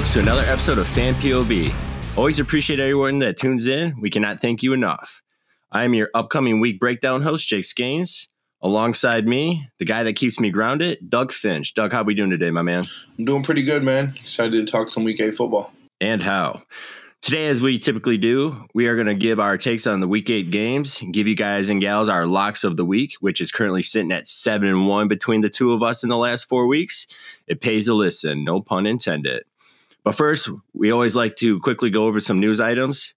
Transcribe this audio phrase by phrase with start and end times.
[0.00, 1.74] folks, to another episode of Fan POV.
[2.16, 4.00] Always appreciate everyone that tunes in.
[4.00, 5.20] We cannot thank you enough.
[5.70, 8.28] I am your upcoming week breakdown host, Jake Skanes.
[8.62, 11.74] Alongside me, the guy that keeps me grounded, Doug Finch.
[11.74, 12.86] Doug, how we doing today, my man?
[13.18, 14.14] I'm doing pretty good, man.
[14.18, 15.70] Excited to talk some week eight football.
[16.00, 16.62] And how?
[17.20, 20.30] Today, as we typically do, we are going to give our takes on the week
[20.30, 23.82] eight games, give you guys and gals our locks of the week, which is currently
[23.82, 27.06] sitting at seven and one between the two of us in the last four weeks.
[27.46, 29.42] It pays to listen, no pun intended.
[30.04, 33.14] But first, we always like to quickly go over some news items.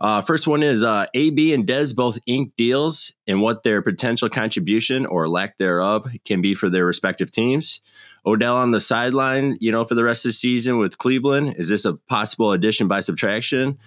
[0.00, 4.28] Uh, first one is uh, AB and Dez both ink deals and what their potential
[4.28, 7.80] contribution or lack thereof can be for their respective teams.
[8.24, 11.56] Odell on the sideline, you know, for the rest of the season with Cleveland.
[11.58, 13.78] Is this a possible addition by subtraction?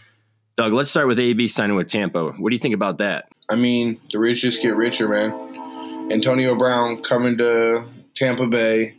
[0.57, 2.31] Doug, let's start with AB signing with Tampa.
[2.31, 3.29] What do you think about that?
[3.49, 6.11] I mean, the rich just get richer, man.
[6.11, 8.95] Antonio Brown coming to Tampa Bay,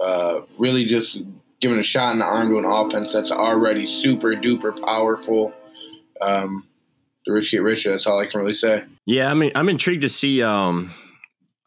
[0.00, 1.22] uh, really just
[1.62, 5.54] giving a shot in the arm to an offense that's already super duper powerful.
[6.20, 6.66] Um,
[7.24, 7.90] the rich get richer.
[7.90, 8.84] That's all I can really say.
[9.06, 10.90] Yeah, I mean, I'm intrigued to see um,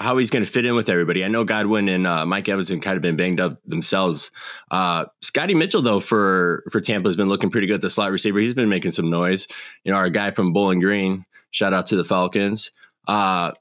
[0.02, 1.24] how he's going to fit in with everybody.
[1.24, 4.32] I know Godwin and uh, Mike Evans have kind of been banged up themselves.
[4.70, 7.80] Uh, Scotty Mitchell, though, for for Tampa has been looking pretty good.
[7.80, 9.48] The slot receiver, he's been making some noise.
[9.86, 11.26] You know, our guy from Bowling Green.
[11.52, 12.72] Shout out to the Falcons.
[13.08, 13.54] Uh,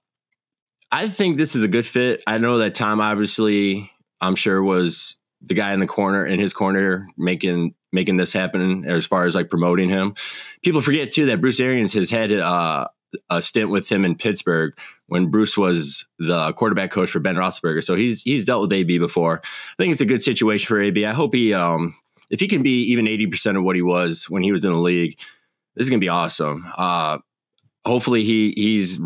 [0.91, 2.25] I think this is a good fit.
[2.27, 6.53] I know that Tom, obviously, I'm sure was the guy in the corner in his
[6.53, 10.15] corner making making this happen as far as like promoting him.
[10.63, 12.89] People forget too that Bruce Arians has had uh,
[13.31, 17.85] a stint with him in Pittsburgh when Bruce was the quarterback coach for Ben Roethlisberger.
[17.85, 19.41] So he's he's dealt with AB before.
[19.45, 21.05] I think it's a good situation for AB.
[21.05, 21.95] I hope he um
[22.31, 24.79] if he can be even 80% of what he was when he was in the
[24.79, 25.19] league,
[25.77, 26.67] this is to be awesome.
[26.77, 27.19] Uh
[27.85, 28.99] hopefully he he's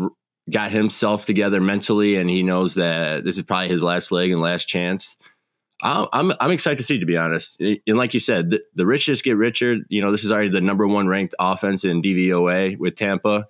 [0.49, 4.41] got himself together mentally and he knows that this is probably his last leg and
[4.41, 5.17] last chance.
[5.81, 7.59] I'm I'm excited to see, to be honest.
[7.61, 9.77] And like you said, the, the richest get richer.
[9.87, 13.47] You know, this is already the number one ranked offense in DVOA with Tampa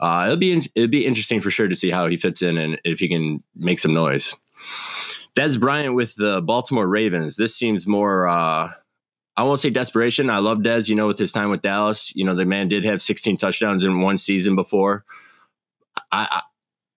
[0.00, 2.80] uh, it'll be it'll be interesting for sure to see how he fits in and
[2.84, 4.34] if he can make some noise.
[5.34, 7.36] Dez Bryant with the Baltimore Ravens.
[7.36, 8.26] This seems more.
[8.26, 8.70] Uh,
[9.36, 10.30] I won't say desperation.
[10.30, 10.88] I love Dez.
[10.88, 13.84] You know, with his time with Dallas, you know the man did have 16 touchdowns
[13.84, 15.04] in one season before.
[16.12, 16.42] I I,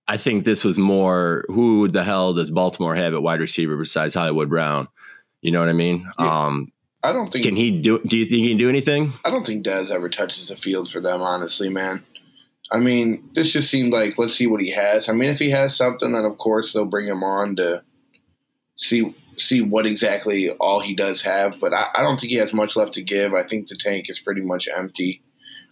[0.07, 1.43] I think this was more.
[1.49, 4.87] Who the hell does Baltimore have at wide receiver besides Hollywood Brown?
[5.41, 6.09] You know what I mean?
[6.19, 6.45] Yeah.
[6.45, 6.71] Um,
[7.03, 7.45] I don't think.
[7.45, 7.99] Can he do?
[7.99, 9.13] Do you think he can do anything?
[9.23, 11.21] I don't think Dez ever touches the field for them.
[11.21, 12.03] Honestly, man.
[12.71, 15.07] I mean, this just seemed like let's see what he has.
[15.07, 17.83] I mean, if he has something, then of course they'll bring him on to
[18.75, 21.59] see see what exactly all he does have.
[21.59, 23.33] But I, I don't think he has much left to give.
[23.33, 25.21] I think the tank is pretty much empty.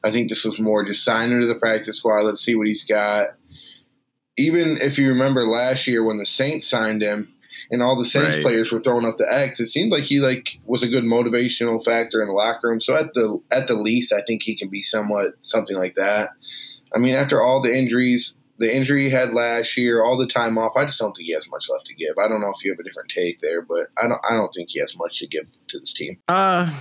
[0.03, 2.21] I think this was more just sign into the practice squad.
[2.21, 3.29] Let's see what he's got.
[4.37, 7.33] Even if you remember last year when the Saints signed him
[7.71, 8.43] and all the Saints right.
[8.43, 11.83] players were throwing up the X, it seemed like he like was a good motivational
[11.83, 12.81] factor in the locker room.
[12.81, 16.31] So at the at the least, I think he can be somewhat something like that.
[16.93, 20.57] I mean, after all the injuries, the injury he had last year, all the time
[20.57, 22.15] off, I just don't think he has much left to give.
[22.23, 24.21] I don't know if you have a different take there, but I don't.
[24.29, 26.19] I don't think he has much to give to this team.
[26.27, 26.73] Uh,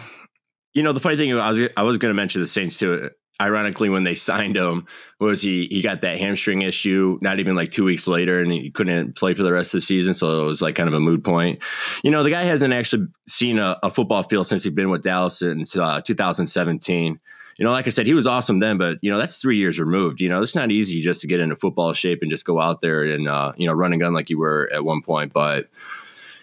[0.73, 3.11] you know, the funny thing I was I was going to mention the Saints too.
[3.41, 4.87] Ironically, when they signed him,
[5.21, 8.71] was he he got that hamstring issue not even like two weeks later, and he
[8.71, 10.15] couldn't play for the rest of the season.
[10.15, 11.61] So it was like kind of a mood point.
[12.03, 15.03] You know, the guy hasn't actually seen a, a football field since he's been with
[15.03, 17.21] Dallas since uh, 2017
[17.57, 19.79] you know, like I said, he was awesome then, but you know, that's three years
[19.79, 20.21] removed.
[20.21, 22.81] You know, it's not easy just to get into football shape and just go out
[22.81, 25.33] there and uh, you know, run a gun like you were at one point.
[25.33, 25.69] But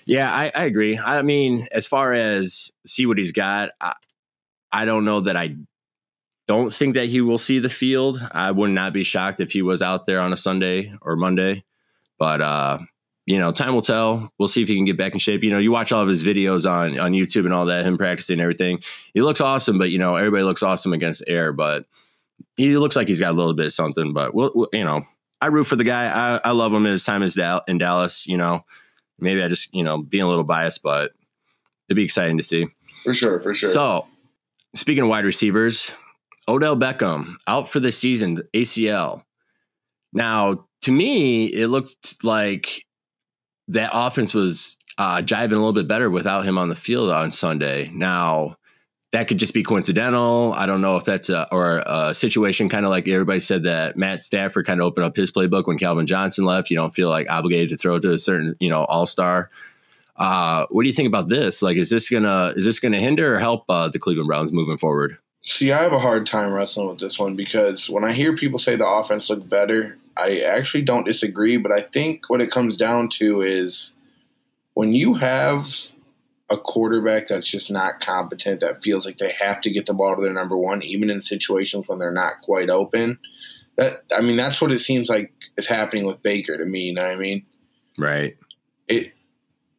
[0.06, 0.98] yeah, I, I agree.
[0.98, 3.94] I mean, as far as see what he's got, I,
[4.72, 5.58] I don't know that I
[6.48, 8.26] don't think that he will see the field.
[8.32, 11.64] I would not be shocked if he was out there on a Sunday or Monday.
[12.18, 12.80] But uh,
[13.26, 14.32] you know, time will tell.
[14.38, 15.44] We'll see if he can get back in shape.
[15.44, 17.98] You know, you watch all of his videos on on YouTube and all that, him
[17.98, 18.82] practicing and everything.
[19.14, 21.54] He looks awesome, but you know, everybody looks awesome against air.
[21.54, 21.86] But
[22.58, 24.14] he looks like he's got a little bit of something.
[24.14, 25.04] But we'll, we'll you know,
[25.40, 26.06] I root for the guy.
[26.06, 28.28] I, I love him his time Dal- in Dallas.
[28.28, 28.66] You know,
[29.20, 31.14] maybe I just you know being a little biased, but
[31.88, 32.68] it'd be exciting to see
[33.04, 33.40] for sure.
[33.40, 33.70] For sure.
[33.70, 34.08] So,
[34.76, 35.92] speaking of wide receivers,
[36.48, 39.24] Odell Beckham out for the season, ACL.
[40.14, 42.86] Now, to me, it looked like
[43.68, 47.32] that offense was uh, jiving a little bit better without him on the field on
[47.32, 47.90] Sunday.
[47.94, 48.58] Now,
[49.12, 50.54] that could just be coincidental.
[50.54, 53.98] I don't know if that's a or a situation kind of like everybody said that
[53.98, 56.70] Matt Stafford kind of opened up his playbook when Calvin Johnson left.
[56.70, 59.50] You don't feel like obligated to throw to a certain you know all star.
[60.16, 61.62] Uh, what do you think about this?
[61.62, 64.78] Like, is this gonna is this gonna hinder or help uh, the Cleveland Browns moving
[64.78, 65.18] forward?
[65.44, 68.60] See, I have a hard time wrestling with this one because when I hear people
[68.60, 72.78] say the offense looked better, I actually don't disagree, but I think what it comes
[72.78, 73.94] down to is
[74.74, 75.92] when you have
[76.50, 80.16] a quarterback that's just not competent, that feels like they have to get the ball
[80.16, 83.18] to their number one, even in situations when they're not quite open.
[83.78, 86.88] That I mean, that's what it seems like is happening with Baker to me.
[86.88, 87.46] You know what I mean?
[87.98, 88.38] Right.
[88.88, 89.14] It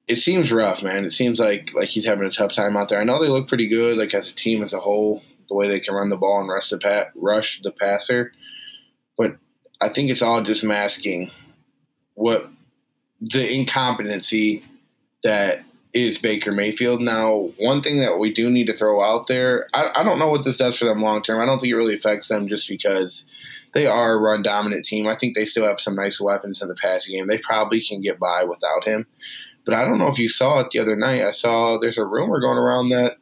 [0.09, 1.05] it seems rough, man.
[1.05, 3.01] It seems like like he's having a tough time out there.
[3.01, 5.69] I know they look pretty good, like as a team as a whole, the way
[5.69, 8.33] they can run the ball and rush the pat, rush the passer,
[9.17, 9.37] but
[9.81, 11.31] I think it's all just masking
[12.15, 12.51] what
[13.21, 14.65] the incompetency
[15.23, 15.59] that
[15.93, 17.01] is Baker Mayfield.
[17.03, 20.31] Now, one thing that we do need to throw out there, I, I don't know
[20.31, 21.41] what this does for them long term.
[21.41, 23.27] I don't think it really affects them just because
[23.75, 25.07] they are a run dominant team.
[25.07, 27.27] I think they still have some nice weapons in the passing game.
[27.27, 29.07] They probably can get by without him.
[29.65, 31.23] But I don't know if you saw it the other night.
[31.23, 33.19] I saw there's a rumor going around that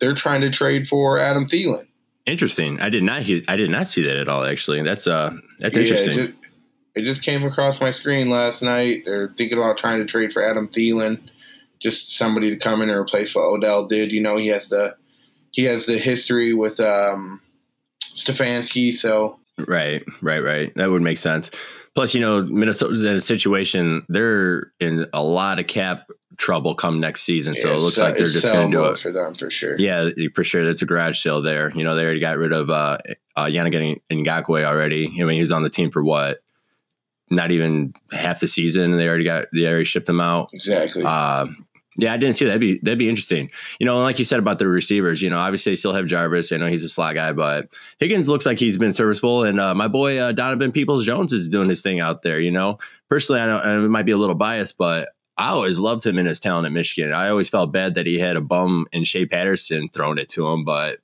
[0.00, 1.86] they're trying to trade for Adam Thielen.
[2.26, 2.80] Interesting.
[2.80, 3.42] I did not hear.
[3.48, 4.44] I did not see that at all.
[4.44, 6.18] Actually, that's uh, that's interesting.
[6.18, 6.52] Yeah, it, just,
[6.96, 9.02] it just came across my screen last night.
[9.04, 11.20] They're thinking about trying to trade for Adam Thielen
[11.80, 14.12] just somebody to come in and replace what Odell did.
[14.12, 14.96] You know, he has the
[15.52, 17.40] he has the history with um,
[18.02, 20.74] Stefanski, so right, right, right.
[20.74, 21.50] That would make sense.
[21.94, 26.08] Plus, you know, Minnesota's in a situation they're in a lot of cap
[26.38, 29.12] trouble come next season, so it looks like they're just going to do it for
[29.12, 29.78] them for sure.
[29.78, 30.64] Yeah, for sure.
[30.64, 31.70] That's a garage sale there.
[31.74, 32.98] You know, they already got rid of uh,
[33.36, 35.06] uh Yannick Ngakoue already.
[35.20, 36.38] I mean, he was on the team for what?
[37.30, 38.92] Not even half the season.
[38.92, 40.48] And they already got they already shipped him out.
[40.54, 41.02] Exactly.
[41.04, 41.46] Uh,
[42.00, 42.52] yeah, I didn't see that.
[42.52, 43.50] That'd be that'd be interesting.
[43.80, 46.52] You know, like you said about the receivers, you know, obviously they still have Jarvis.
[46.52, 47.68] I know he's a slot guy, but
[47.98, 49.42] Higgins looks like he's been serviceable.
[49.42, 52.38] And uh, my boy uh, Donovan Peoples Jones is doing his thing out there.
[52.38, 55.08] You know, personally, I know it might be a little biased, but
[55.38, 57.12] I always loved him in his talent at Michigan.
[57.12, 60.46] I always felt bad that he had a bum and Shea Patterson thrown it to
[60.48, 60.98] him, but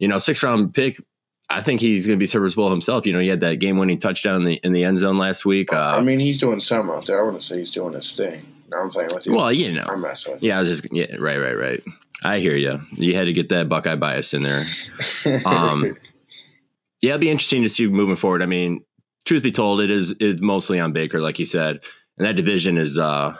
[0.00, 1.00] you know, six round pick.
[1.48, 3.06] I think he's going to be serviceable himself.
[3.06, 5.44] You know, he had that game winning touchdown in the in the end zone last
[5.44, 5.72] week.
[5.72, 7.20] Uh, I mean, he's doing something out there.
[7.20, 8.44] I wouldn't say he's doing his thing.
[8.68, 9.34] No, I'm playing with you.
[9.34, 10.48] Well, you know, I'm messing with you.
[10.48, 11.82] Yeah, I was just yeah, right, right, right.
[12.22, 12.80] I hear you.
[12.92, 14.64] You had to get that Buckeye bias in there.
[15.44, 15.96] Um,
[17.00, 18.42] yeah, it'd be interesting to see moving forward.
[18.42, 18.84] I mean,
[19.24, 21.80] truth be told, it is is mostly on Baker, like you said,
[22.16, 23.36] and that division is uh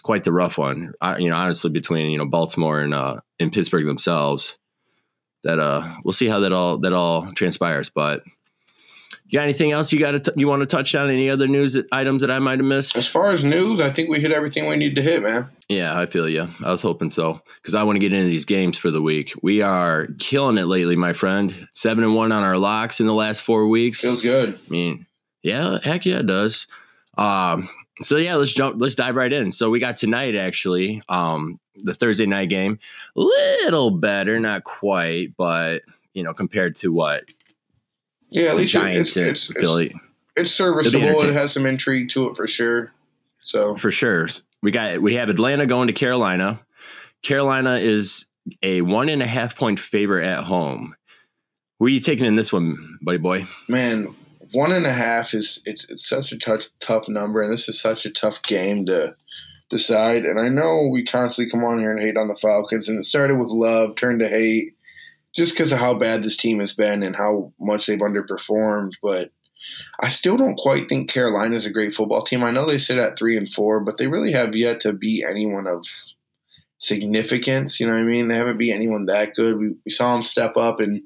[0.00, 0.94] it's quite the rough one.
[1.02, 4.56] I, you know, honestly, between you know Baltimore and uh and Pittsburgh themselves,
[5.44, 8.22] that uh we'll see how that all that all transpires, but
[9.26, 11.10] you got anything else you got to you want to touch on?
[11.10, 12.96] Any other news that, items that I might have missed?
[12.96, 15.50] As far as news, I think we hit everything we need to hit, man.
[15.68, 16.48] Yeah, I feel you.
[16.64, 19.34] I was hoping so because I want to get into these games for the week.
[19.42, 21.68] We are killing it lately, my friend.
[21.74, 24.00] Seven and one on our locks in the last four weeks.
[24.00, 24.58] Feels good.
[24.66, 25.04] I mean,
[25.42, 26.66] yeah, heck yeah, it does.
[27.18, 27.68] Um,
[28.02, 28.80] so yeah, let's jump.
[28.80, 29.52] Let's dive right in.
[29.52, 32.78] So we got tonight actually, um, the Thursday night game.
[33.14, 35.82] Little better, not quite, but
[36.14, 37.24] you know, compared to what
[38.30, 39.94] yeah, at least Giants it's, it's, it's,
[40.36, 41.22] it's serviceable.
[41.22, 42.92] It has some intrigue to it for sure.
[43.40, 44.28] So for sure,
[44.62, 46.60] we got we have Atlanta going to Carolina.
[47.22, 48.26] Carolina is
[48.62, 50.94] a one and a half point favorite at home.
[51.78, 53.46] Who are you taking in this one, buddy boy?
[53.66, 54.14] Man,
[54.52, 57.80] one and a half is it's it's such a tough tough number, and this is
[57.80, 59.14] such a tough game to
[59.68, 60.24] decide.
[60.24, 63.04] And I know we constantly come on here and hate on the Falcons, and it
[63.04, 64.76] started with love, turned to hate,
[65.34, 68.92] just because of how bad this team has been and how much they've underperformed.
[69.02, 69.30] But
[70.00, 72.42] I still don't quite think Carolina is a great football team.
[72.42, 75.24] I know they sit at three and four, but they really have yet to beat
[75.24, 75.84] anyone of
[76.78, 77.78] significance.
[77.78, 78.28] You know what I mean?
[78.28, 79.58] They haven't beat anyone that good.
[79.58, 81.02] We, we saw them step up and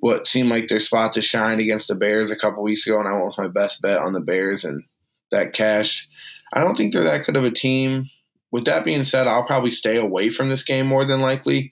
[0.00, 3.08] what seemed like their spot to shine against the Bears a couple weeks ago, and
[3.08, 4.82] I went with my best bet on the Bears and
[5.30, 6.08] that cash.
[6.52, 8.10] I don't think they're that good of a team.
[8.50, 11.70] With that being said, I'll probably stay away from this game more than likely.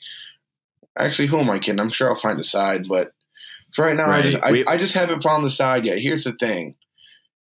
[0.97, 1.81] Actually, who am I kidding?
[1.81, 3.13] I'm sure I'll find a side, but
[3.73, 4.25] for right now, right.
[4.25, 5.99] I just I, I just haven't found the side yet.
[5.99, 6.77] Here's the thing.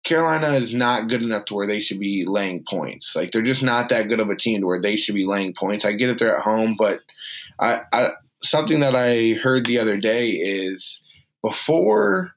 [0.03, 3.15] Carolina is not good enough to where they should be laying points.
[3.15, 5.53] Like they're just not that good of a team to where they should be laying
[5.53, 5.85] points.
[5.85, 6.99] I get it they're at home, but
[7.59, 8.11] I, I
[8.43, 11.01] something that I heard the other day is
[11.41, 12.35] before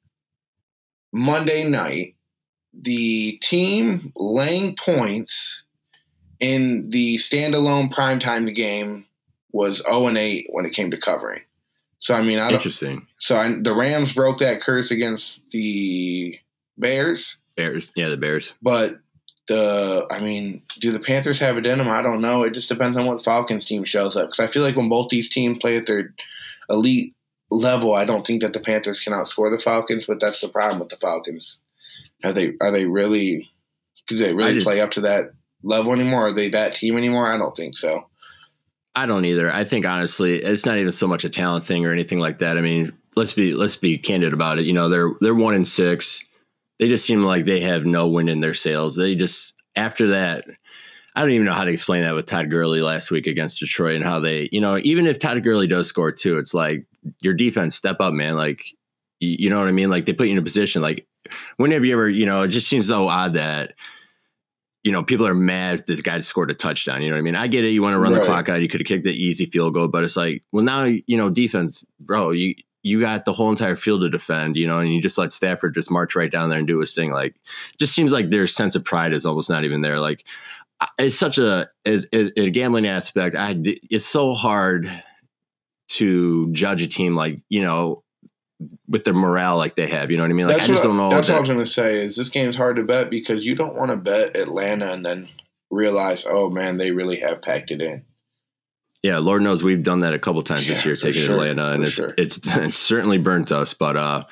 [1.12, 2.16] Monday night,
[2.72, 5.62] the team laying points
[6.40, 9.06] in the standalone primetime game
[9.52, 11.40] was 0 and 8 when it came to covering.
[11.98, 13.06] So I mean, I interesting.
[13.18, 16.38] So I, the Rams broke that curse against the
[16.76, 17.38] Bears.
[17.56, 18.52] Bears, yeah, the Bears.
[18.60, 19.00] But
[19.48, 21.88] the, I mean, do the Panthers have it in them?
[21.88, 22.42] I don't know.
[22.42, 24.28] It just depends on what Falcons team shows up.
[24.28, 26.14] Because I feel like when both these teams play at their
[26.68, 27.14] elite
[27.50, 30.06] level, I don't think that the Panthers can outscore the Falcons.
[30.06, 31.60] But that's the problem with the Falcons.
[32.24, 33.50] Are they are they really?
[34.08, 36.28] Do they really just, play up to that level anymore?
[36.28, 37.32] Are they that team anymore?
[37.32, 38.08] I don't think so.
[38.94, 39.52] I don't either.
[39.52, 42.56] I think honestly, it's not even so much a talent thing or anything like that.
[42.56, 44.64] I mean, let's be let's be candid about it.
[44.64, 46.24] You know, they're they're one in six.
[46.78, 48.96] They just seem like they have no wind in their sails.
[48.96, 50.44] They just after that,
[51.14, 53.96] I don't even know how to explain that with Todd Gurley last week against Detroit
[53.96, 56.86] and how they, you know, even if Todd Gurley does score too, it's like
[57.20, 58.36] your defense step up, man.
[58.36, 58.64] Like,
[59.20, 59.90] you, you know what I mean?
[59.90, 60.82] Like they put you in a position.
[60.82, 61.06] Like,
[61.56, 63.74] whenever you ever, you know, it just seems so odd that
[64.86, 67.02] you know, people are mad this guy scored a touchdown.
[67.02, 67.34] You know what I mean?
[67.34, 67.70] I get it.
[67.70, 68.20] You want to run right.
[68.20, 68.62] the clock out.
[68.62, 71.28] You could have kicked the easy field goal, but it's like, well, now you know,
[71.28, 72.30] defense, bro.
[72.30, 72.54] You
[72.86, 74.56] you got the whole entire field to defend.
[74.56, 76.94] You know, and you just let Stafford just march right down there and do his
[76.94, 77.10] thing.
[77.10, 77.34] Like,
[77.78, 79.98] just seems like their sense of pride is almost not even there.
[79.98, 80.24] Like,
[80.98, 83.34] it's such a as, as a gambling aspect.
[83.34, 83.56] I
[83.90, 84.90] it's so hard
[85.88, 88.02] to judge a team like you know
[88.88, 90.12] with their morale like they have.
[90.12, 90.46] You know what I mean?
[90.46, 91.10] Like that's I just what, don't know.
[91.10, 92.04] That's that, what I was going to say.
[92.04, 95.28] Is this game's hard to bet because you don't want to bet Atlanta and then
[95.70, 98.04] realize, oh man, they really have packed it in.
[99.06, 101.70] Yeah, Lord knows we've done that a couple times yeah, this year, taking sure, Atlanta,
[101.70, 102.12] and it's, sure.
[102.18, 103.72] it's, it's certainly burnt us.
[103.72, 104.24] But uh,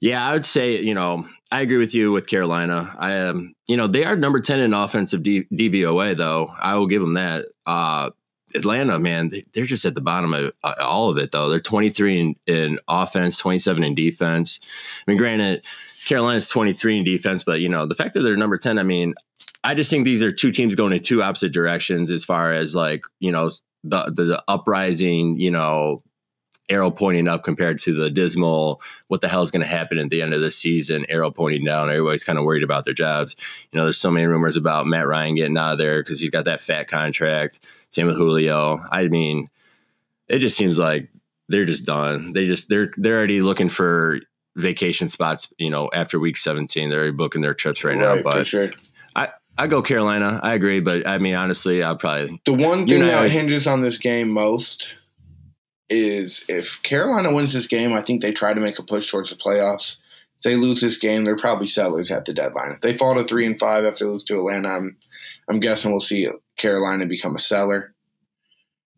[0.00, 2.94] yeah, I would say you know I agree with you with Carolina.
[2.98, 6.52] I am um, you know they are number ten in offensive D- DVOA though.
[6.58, 7.46] I will give them that.
[7.64, 8.10] Uh,
[8.54, 11.50] Atlanta, man, they're just at the bottom of uh, all of it, though.
[11.50, 14.58] They're 23 in, in offense, 27 in defense.
[15.06, 15.62] I mean, granted,
[16.06, 19.12] Carolina's 23 in defense, but you know, the fact that they're number 10, I mean,
[19.64, 22.74] I just think these are two teams going in two opposite directions as far as
[22.74, 23.50] like, you know,
[23.84, 26.02] the the, the uprising, you know,
[26.68, 30.10] arrow pointing up compared to the dismal what the hell is going to happen at
[30.10, 33.34] the end of the season arrow pointing down everybody's kind of worried about their jobs.
[33.72, 36.30] You know there's so many rumors about matt ryan getting out of there because he's
[36.30, 37.60] got that fat contract.
[37.90, 38.84] Same with julio.
[38.90, 39.48] I mean
[40.28, 41.08] it just seems like
[41.48, 42.34] they're just done.
[42.34, 44.20] They just they're they're already looking for
[44.56, 48.22] vacation spots you know after week 17 they're already booking their trips right, right now
[48.22, 48.70] but sure.
[49.58, 50.40] I I go Carolina.
[50.42, 53.98] I agree, but I mean, honestly, I'll probably the one thing that hinges on this
[53.98, 54.88] game most
[55.88, 59.30] is if Carolina wins this game, I think they try to make a push towards
[59.30, 59.96] the playoffs.
[60.36, 62.72] If they lose this game, they're probably sellers at the deadline.
[62.72, 64.96] If they fall to three and five after they lose to Atlanta, I'm
[65.48, 67.94] I'm guessing we'll see Carolina become a seller.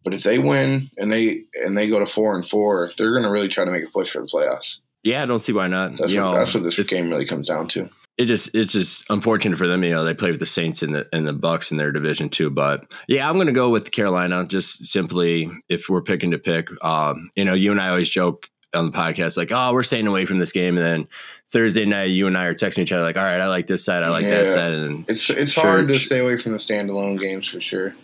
[0.04, 3.24] But if they win and they and they go to four and four, they're going
[3.24, 4.78] to really try to make a push for the playoffs.
[5.02, 5.92] Yeah, I don't see why not.
[5.92, 7.88] That's, what, know, that's what this game really comes down to
[8.20, 9.82] it just it's just unfortunate for them.
[9.82, 12.28] You know, they play with the Saints and the and the Bucs in their division
[12.28, 12.50] too.
[12.50, 14.44] But yeah, I'm going to go with Carolina.
[14.44, 18.46] Just simply, if we're picking to pick, um, you know, you and I always joke
[18.74, 21.08] on the podcast like, oh, we're staying away from this game, and then
[21.50, 23.84] Thursday night, you and I are texting each other like, all right, I like this
[23.84, 24.42] side, I like yeah.
[24.42, 27.60] that side, and it's it's sure, hard to stay away from the standalone games for
[27.60, 27.96] sure.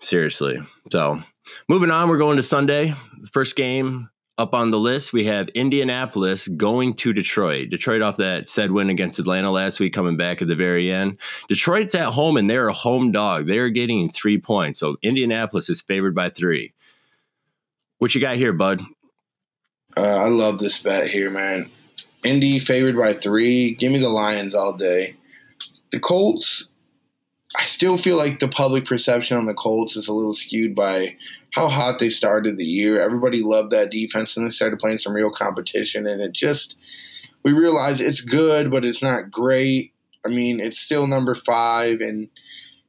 [0.00, 0.60] Seriously.
[0.90, 1.22] So
[1.68, 2.94] moving on, we're going to Sunday.
[3.32, 7.70] First game up on the list, we have Indianapolis going to Detroit.
[7.70, 11.18] Detroit off that said win against Atlanta last week, coming back at the very end.
[11.48, 13.46] Detroit's at home and they're a home dog.
[13.46, 14.80] They're getting three points.
[14.80, 16.72] So Indianapolis is favored by three.
[17.98, 18.82] What you got here, bud?
[19.96, 21.70] Uh, I love this bet here, man.
[22.24, 23.74] Indy favored by three.
[23.74, 25.14] Give me the Lions all day.
[25.92, 26.70] The Colts,
[27.56, 31.16] I still feel like the public perception on the Colts is a little skewed by
[31.52, 33.00] how hot they started the year.
[33.00, 36.06] Everybody loved that defense, and they started playing some real competition.
[36.06, 36.76] And it just,
[37.44, 39.92] we realize it's good, but it's not great.
[40.26, 42.28] I mean, it's still number five in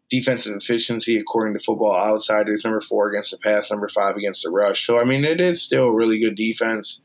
[0.09, 2.63] defensive efficiency according to Football Outsiders.
[2.63, 4.85] Number four against the pass, number five against the rush.
[4.85, 7.01] So I mean, it is still a really good defense,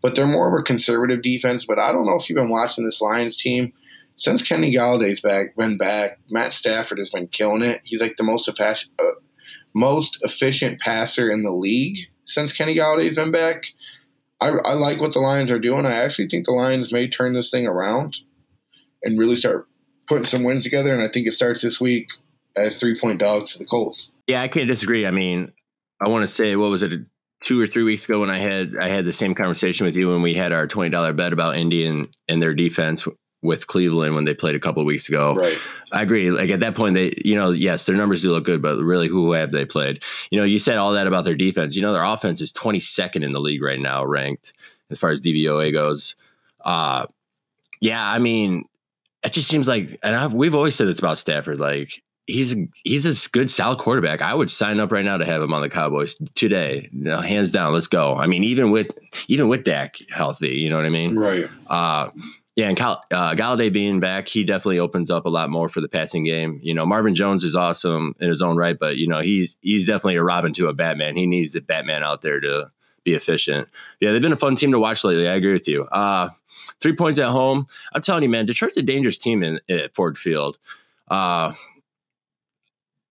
[0.00, 1.64] but they're more of a conservative defense.
[1.64, 3.72] But I don't know if you've been watching this Lions team
[4.16, 6.18] since Kenny Golladay's back, been back.
[6.30, 7.82] Matt Stafford has been killing it.
[7.84, 9.20] He's like the most efficient, uh,
[9.74, 13.66] most efficient passer in the league since Kenny Golladay's been back.
[14.40, 15.86] I, I like what the Lions are doing.
[15.86, 18.16] I actually think the Lions may turn this thing around
[19.02, 19.68] and really start
[20.06, 20.92] putting some wins together.
[20.92, 22.10] And I think it starts this week
[22.56, 24.10] as three point dogs to the Colts.
[24.26, 25.06] Yeah, I can't disagree.
[25.06, 25.52] I mean,
[26.00, 27.00] I want to say what was it
[27.44, 30.08] two or three weeks ago when I had I had the same conversation with you
[30.08, 33.06] when we had our twenty dollar bet about Indy and, and their defense
[33.46, 35.34] with Cleveland when they played a couple weeks ago.
[35.34, 35.58] Right.
[35.92, 36.30] I agree.
[36.30, 39.08] Like at that point, they, you know, yes, their numbers do look good, but really,
[39.08, 40.02] who have they played?
[40.30, 41.76] You know, you said all that about their defense.
[41.76, 44.52] You know, their offense is 22nd in the league right now, ranked
[44.90, 46.16] as far as DVOA goes.
[46.64, 47.06] Uh,
[47.80, 48.64] yeah, I mean,
[49.22, 51.60] it just seems like, and I've, we've always said this about Stafford.
[51.60, 54.22] Like he's a, he's a good, solid quarterback.
[54.22, 56.88] I would sign up right now to have him on the Cowboys today.
[56.92, 58.14] You know, hands down, let's go.
[58.14, 58.96] I mean, even with
[59.28, 61.16] even with Dak healthy, you know what I mean?
[61.16, 61.48] Right.
[61.66, 62.10] Uh,
[62.56, 65.82] yeah, and Cal, uh, Golladay being back, he definitely opens up a lot more for
[65.82, 66.58] the passing game.
[66.62, 69.86] You know, Marvin Jones is awesome in his own right, but you know he's he's
[69.86, 71.16] definitely a Robin to a Batman.
[71.16, 72.70] He needs the Batman out there to
[73.04, 73.68] be efficient.
[74.00, 75.28] Yeah, they've been a fun team to watch lately.
[75.28, 75.84] I agree with you.
[75.84, 76.30] Uh,
[76.80, 77.66] three points at home.
[77.92, 80.58] I'm telling you, man, Detroit's a dangerous team in at Ford Field.
[81.08, 81.52] Uh,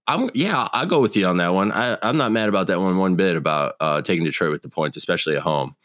[0.07, 1.71] I'm yeah, I'll go with you on that one.
[1.71, 4.69] I, I'm not mad about that one one bit about uh, taking Detroit with the
[4.69, 5.75] points, especially at home.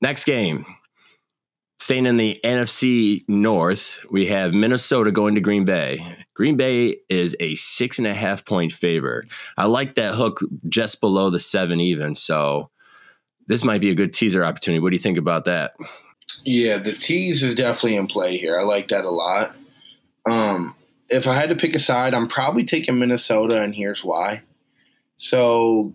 [0.00, 0.64] Next game.
[1.84, 6.16] Staying in the NFC North, we have Minnesota going to Green Bay.
[6.32, 9.26] Green Bay is a six and a half point favor.
[9.58, 12.14] I like that hook just below the seven even.
[12.14, 12.70] So
[13.48, 14.80] this might be a good teaser opportunity.
[14.80, 15.74] What do you think about that?
[16.42, 18.58] Yeah, the tease is definitely in play here.
[18.58, 19.54] I like that a lot.
[20.24, 20.74] Um,
[21.10, 24.40] if I had to pick a side, I'm probably taking Minnesota, and here's why.
[25.16, 25.92] So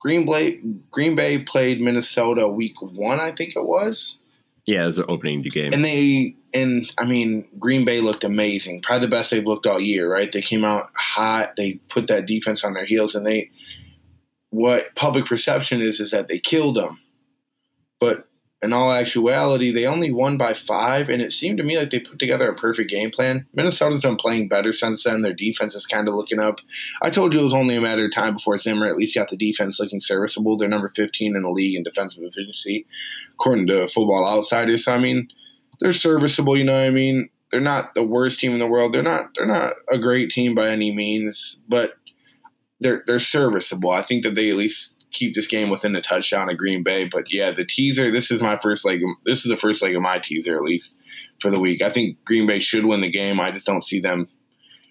[0.00, 4.16] Green Bay Green Bay played Minnesota week one, I think it was.
[4.66, 5.72] Yeah, it was the opening game.
[5.72, 8.82] And they and I mean Green Bay looked amazing.
[8.82, 10.30] Probably the best they've looked all year, right?
[10.30, 13.50] They came out hot, they put that defense on their heels and they
[14.50, 17.00] what public perception is is that they killed them.
[18.00, 18.28] But
[18.62, 22.00] in all actuality, they only won by five, and it seemed to me like they
[22.00, 23.46] put together a perfect game plan.
[23.52, 25.20] Minnesota's been playing better since then.
[25.20, 26.60] Their defense is kind of looking up.
[27.02, 29.28] I told you it was only a matter of time before Zimmer at least got
[29.28, 30.56] the defense looking serviceable.
[30.56, 32.86] They're number 15 in the league in defensive efficiency,
[33.34, 34.86] according to Football Outsiders.
[34.86, 35.28] So, I mean,
[35.80, 36.56] they're serviceable.
[36.56, 37.28] You know what I mean?
[37.52, 38.94] They're not the worst team in the world.
[38.94, 39.34] They're not.
[39.34, 41.92] They're not a great team by any means, but
[42.80, 43.90] they're they're serviceable.
[43.90, 47.04] I think that they at least keep this game within the touchdown of Green Bay.
[47.04, 48.10] But yeah, the teaser.
[48.10, 49.00] This is my first leg.
[49.24, 50.98] This is the first leg of my teaser, at least
[51.40, 51.82] for the week.
[51.82, 53.40] I think Green Bay should win the game.
[53.40, 54.28] I just don't see them.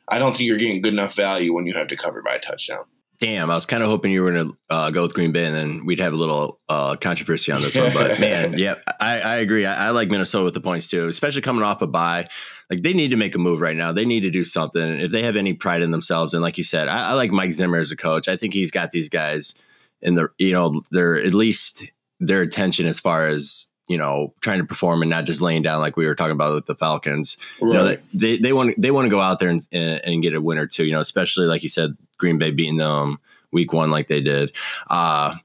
[0.08, 2.40] I don't think you're getting good enough value when you have to cover by a
[2.40, 2.86] touchdown.
[3.20, 5.46] Damn, I was kind of hoping you were going to uh, go with Green Bay,
[5.46, 7.94] and then we'd have a little uh, controversy on this one.
[7.94, 9.66] But man, yeah, I, I agree.
[9.66, 12.28] I, I, like Minnesota with the points too, especially coming off a bye.
[12.70, 13.94] Like they need to make a move right now.
[13.94, 16.34] They need to do something if they have any pride in themselves.
[16.34, 18.28] And like you said, I, I like Mike Zimmer as a coach.
[18.28, 19.56] I think he's got these guys
[20.06, 21.84] in the you know they're at least
[22.20, 25.82] their attention as far as you know trying to perform and not just laying down
[25.82, 27.38] like we were talking about with the Falcons.
[27.60, 27.68] Right.
[27.68, 30.42] You know, they they want they want to go out there and, and get a
[30.42, 30.86] winner too.
[30.86, 33.20] You know, especially like you said, Green Bay beating them
[33.52, 34.54] week one like they did.
[34.90, 35.36] Uh,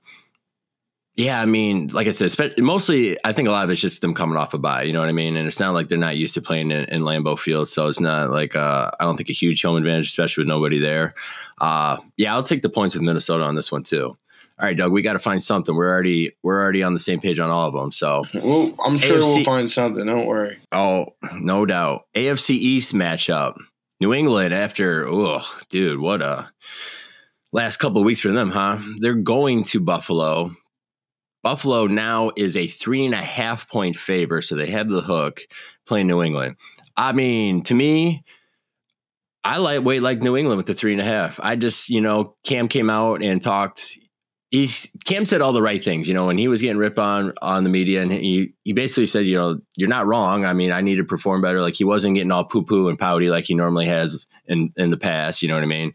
[1.17, 4.15] yeah, I mean, like I said, mostly I think a lot of it's just them
[4.15, 4.83] coming off a bye.
[4.83, 5.37] You know what I mean?
[5.37, 8.01] And it's not like they're not used to playing in, in Lambeau Field, so it's
[8.01, 11.15] not like uh, I don't think a huge home advantage, especially with nobody there.
[11.61, 14.17] Uh, yeah, I'll take the points with Minnesota on this one too.
[14.61, 15.75] All right, Doug, we got to find something.
[15.75, 17.93] We're already we're already on the same page on all of them.
[17.93, 20.05] So, well, I'm sure AFC, we'll find something.
[20.05, 20.59] Don't worry.
[20.71, 22.03] Oh, no doubt.
[22.15, 23.57] AFC East matchup.
[24.01, 26.51] New England after oh, dude, what a
[27.53, 28.81] last couple of weeks for them, huh?
[28.99, 30.55] They're going to Buffalo.
[31.43, 35.41] Buffalo now is a three and a half point favor, so they have the hook
[35.87, 36.57] playing New England.
[36.99, 38.25] I mean, to me,
[39.43, 41.41] I like wait like New England with the three and a half.
[41.43, 43.97] I just, you know, Cam came out and talked.
[44.51, 47.33] He's Cam said all the right things, you know, when he was getting ripped on
[47.41, 50.45] on the media, and he he basically said, you know, you're not wrong.
[50.45, 51.61] I mean, I need to perform better.
[51.61, 54.91] Like he wasn't getting all poo poo and pouty like he normally has in in
[54.91, 55.41] the past.
[55.41, 55.95] You know what I mean?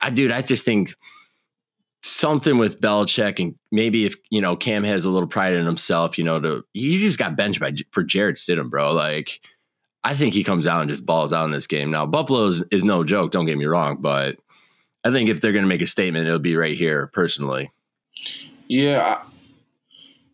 [0.00, 0.94] I dude, I just think
[2.02, 6.16] something with Belichick and maybe if you know Cam has a little pride in himself,
[6.16, 8.92] you know, to you just got benched by for Jarrett Stidham, bro.
[8.92, 9.40] Like
[10.04, 11.90] I think he comes out and just balls out in this game.
[11.90, 14.38] Now Buffalo is, is no joke, don't get me wrong, but
[15.04, 17.70] I think if they're going to make a statement, it'll be right here personally.
[18.68, 19.22] Yeah,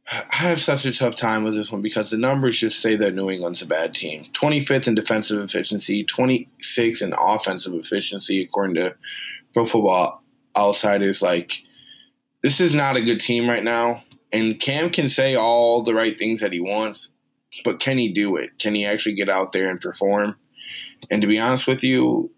[0.08, 3.14] I have such a tough time with this one because the numbers just say that
[3.14, 4.24] New England's a bad team.
[4.34, 8.94] 25th in defensive efficiency, 26th in offensive efficiency, according to
[9.52, 10.22] Pro Football
[10.56, 11.22] Outsiders.
[11.22, 11.60] Like,
[12.42, 14.04] this is not a good team right now.
[14.32, 17.12] And Cam can say all the right things that he wants,
[17.64, 18.58] but can he do it?
[18.58, 20.36] Can he actually get out there and perform?
[21.10, 22.30] And to be honest with you,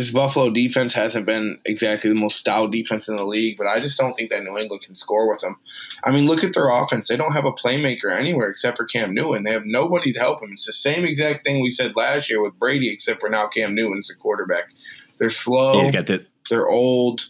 [0.00, 3.80] this Buffalo defense hasn't been exactly the most stout defense in the league, but I
[3.80, 5.56] just don't think that New England can score with them.
[6.04, 7.06] I mean, look at their offense.
[7.06, 9.42] They don't have a playmaker anywhere except for Cam Newton.
[9.42, 10.48] They have nobody to help them.
[10.52, 13.74] It's the same exact thing we said last year with Brady, except for now Cam
[13.74, 14.70] Newton's the quarterback.
[15.18, 15.82] They're slow.
[15.82, 17.28] He's got the they're old.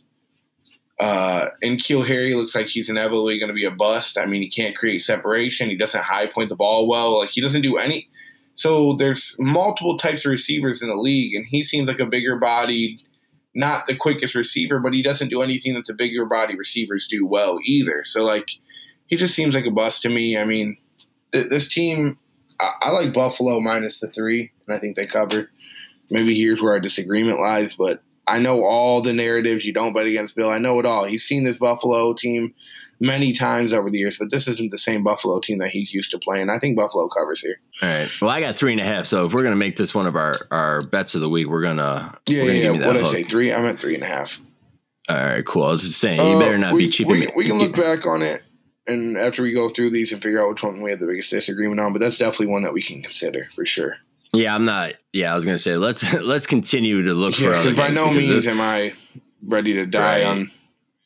[1.00, 4.16] Uh, N'Keal Harry looks like he's inevitably going to be a bust.
[4.16, 5.70] I mean, he can't create separation.
[5.70, 7.18] He doesn't high point the ball well.
[7.18, 8.09] Like he doesn't do any.
[8.60, 12.36] So there's multiple types of receivers in the league, and he seems like a bigger
[12.38, 13.00] bodied,
[13.54, 17.24] not the quickest receiver, but he doesn't do anything that the bigger body receivers do
[17.24, 18.04] well either.
[18.04, 18.50] So like,
[19.06, 20.36] he just seems like a bust to me.
[20.36, 20.76] I mean,
[21.32, 22.18] th- this team,
[22.60, 25.50] I-, I like Buffalo minus the three, and I think they cover.
[26.10, 29.64] Maybe here's where our disagreement lies, but I know all the narratives.
[29.64, 30.48] You don't bet against Bill.
[30.48, 31.04] I know it all.
[31.04, 32.54] He's seen this Buffalo team
[33.00, 36.12] many times over the years, but this isn't the same Buffalo team that he's used
[36.12, 36.48] to playing.
[36.48, 37.60] I think Buffalo covers here.
[37.82, 38.10] All right.
[38.20, 39.06] Well, I got three and a half.
[39.06, 41.62] So if we're gonna make this one of our our bets of the week, we're
[41.62, 42.62] gonna yeah we're yeah.
[42.72, 42.86] yeah.
[42.86, 43.24] What did I say?
[43.24, 43.52] Three.
[43.52, 44.40] I meant three and a half.
[45.08, 45.44] All right.
[45.44, 45.64] Cool.
[45.64, 47.08] I was just saying you uh, better not we, be cheap.
[47.08, 48.42] We, we can look back on it.
[48.86, 51.30] And after we go through these and figure out which one we have the biggest
[51.30, 53.96] disagreement on, but that's definitely one that we can consider for sure.
[54.32, 54.94] Yeah, I'm not.
[55.12, 57.74] Yeah, I was gonna say let's let's continue to look yeah, for.
[57.74, 58.94] by no means am I
[59.42, 60.26] ready to die right.
[60.26, 60.50] on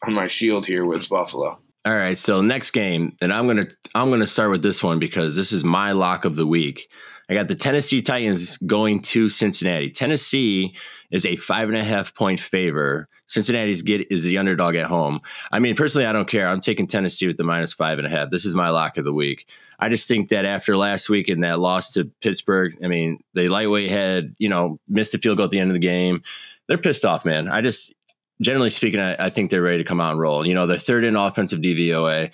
[0.07, 1.59] on my shield here with Buffalo.
[1.87, 5.37] All right, so next game, and I'm gonna I'm gonna start with this one because
[5.37, 6.89] this is my lock of the week.
[7.29, 9.91] I got the Tennessee Titans going to Cincinnati.
[9.91, 10.77] Tennessee
[11.11, 13.09] is a five and a half point favor.
[13.27, 15.21] Cincinnati's get is the underdog at home.
[15.51, 16.49] I mean, personally, I don't care.
[16.49, 18.31] I'm taking Tennessee with the minus five and a half.
[18.31, 19.49] This is my lock of the week.
[19.79, 23.49] I just think that after last week and that loss to Pittsburgh, I mean, the
[23.49, 26.23] lightweight had, you know, missed a field goal at the end of the game.
[26.69, 27.49] They're pissed off, man.
[27.49, 27.93] I just,
[28.41, 30.47] generally speaking, I, I think they're ready to come out and roll.
[30.47, 32.31] You know, they're third in offensive DVOA.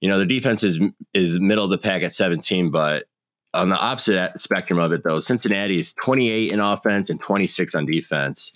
[0.00, 0.78] You know, the defense is
[1.12, 3.04] is middle of the pack at 17, but
[3.54, 7.86] on the opposite spectrum of it, though, Cincinnati is 28 in offense and 26 on
[7.86, 8.52] defense.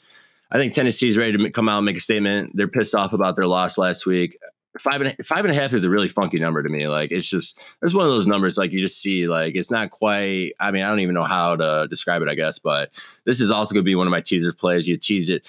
[0.51, 2.53] I think Tennessee's ready to come out and make a statement.
[2.55, 4.39] They're pissed off about their loss last week.
[4.79, 6.89] Five and five and a half is a really funky number to me.
[6.89, 9.91] Like it's just it's one of those numbers like you just see like it's not
[9.91, 10.53] quite.
[10.61, 12.29] I mean, I don't even know how to describe it.
[12.29, 12.91] I guess, but
[13.25, 14.87] this is also going to be one of my teaser plays.
[14.87, 15.47] You tease it,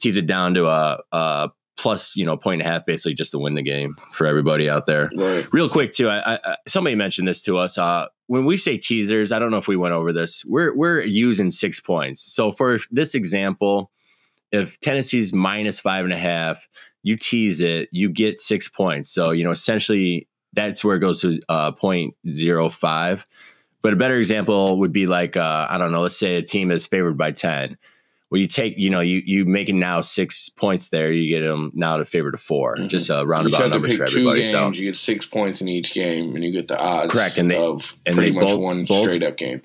[0.00, 3.30] tease it down to a, a plus you know point and a half basically just
[3.32, 5.10] to win the game for everybody out there.
[5.14, 5.46] Right.
[5.52, 7.78] Real quick too, I, I, somebody mentioned this to us.
[7.78, 10.44] Uh, when we say teasers, I don't know if we went over this.
[10.44, 12.22] We're we're using six points.
[12.22, 13.90] So for this example,
[14.50, 16.68] if Tennessee's minus five and a half,
[17.02, 19.10] you tease it, you get six points.
[19.10, 23.24] So you know essentially that's where it goes to uh, 0.05.
[23.80, 26.02] But a better example would be like uh, I don't know.
[26.02, 27.78] Let's say a team is favored by ten
[28.32, 31.70] well, you take, you know, you you making now six points there, you get them
[31.74, 32.88] now to favor to 4 mm-hmm.
[32.88, 34.40] Just a roundabout numbers for everybody.
[34.40, 37.12] Games, so you get six points in each game, and you get the odds.
[37.12, 39.60] Correct, and they, of and pretty they much both, one both, straight up game.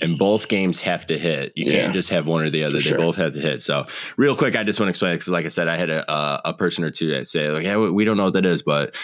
[0.00, 1.52] And both games have to hit.
[1.56, 1.82] You Yeah.
[1.82, 2.74] can't just have one or the other.
[2.74, 2.98] They sure.
[2.98, 3.62] both have to hit.
[3.62, 6.10] So, real quick, I just want to explain because, like I said, I had a
[6.12, 8.62] a, a person or two that say, like, "Yeah, we don't know what that is,"
[8.62, 8.94] but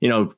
[0.00, 0.34] you know,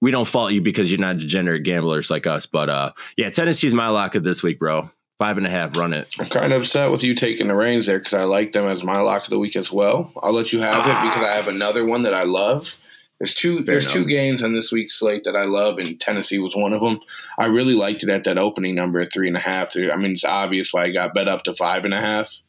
[0.00, 2.46] we don't fault you because you're not degenerate gamblers like us.
[2.46, 4.90] But uh, yeah, Tennessee's my lock of this week, bro.
[5.18, 6.14] Five and a half, run it.
[6.18, 8.84] I'm kind of upset with you taking the reins there because I like them as
[8.84, 10.12] my lock of the week as well.
[10.22, 12.78] I'll let you have it because I have another one that I love.
[13.18, 13.62] There's two.
[13.62, 13.94] there's enough.
[13.94, 17.00] two games on this week's slate that I love, and Tennessee was one of them.
[17.38, 19.76] I really liked it at that opening number at three and a half.
[19.76, 22.42] I mean, it's obvious why I got bet up to five and a half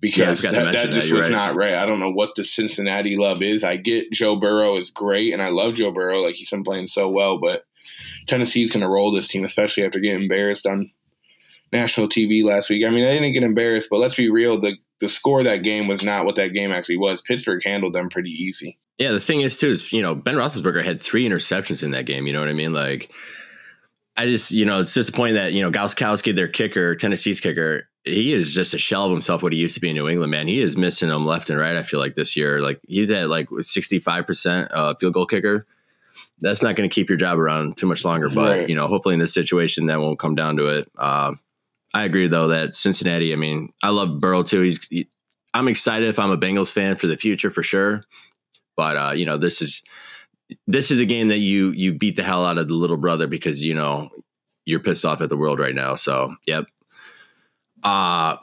[0.00, 1.34] because to that, that just was right.
[1.34, 1.74] not right.
[1.74, 3.64] I don't know what the Cincinnati love is.
[3.64, 6.20] I get Joe Burrow is great, and I love Joe Burrow.
[6.20, 7.64] Like he's been playing so well, but
[8.26, 10.90] Tennessee's going to roll this team, especially after getting embarrassed on
[11.72, 12.86] national TV last week.
[12.86, 14.60] I mean, they didn't get embarrassed, but let's be real.
[14.60, 17.22] The the score of that game was not what that game actually was.
[17.22, 18.78] Pittsburgh handled them pretty easy.
[18.98, 22.06] Yeah, the thing is too is you know Ben Roethlisberger had three interceptions in that
[22.06, 22.26] game.
[22.26, 22.72] You know what I mean?
[22.72, 23.12] Like,
[24.16, 28.32] I just you know it's disappointing that you know Gostkowski, their kicker, Tennessee's kicker, he
[28.32, 29.42] is just a shell of himself.
[29.42, 30.48] What he used to be in New England, man.
[30.48, 31.76] He is missing them left and right.
[31.76, 35.26] I feel like this year, like he's at like sixty five percent uh, field goal
[35.26, 35.66] kicker.
[36.40, 38.28] That's not going to keep your job around too much longer.
[38.28, 38.68] But Right.
[38.68, 40.90] you know, hopefully in this situation that won't come down to it.
[40.96, 41.34] Uh,
[41.94, 43.32] I agree though that Cincinnati.
[43.32, 44.62] I mean, I love Burrow too.
[44.62, 44.84] He's.
[44.88, 45.08] He,
[45.54, 48.04] I'm excited if I'm a Bengals fan for the future for sure.
[48.76, 49.82] But uh, you know, this is
[50.66, 53.26] this is a game that you you beat the hell out of the little brother
[53.26, 54.10] because you know
[54.64, 55.94] you're pissed off at the world right now.
[55.94, 56.66] So yep.
[57.82, 58.36] Uh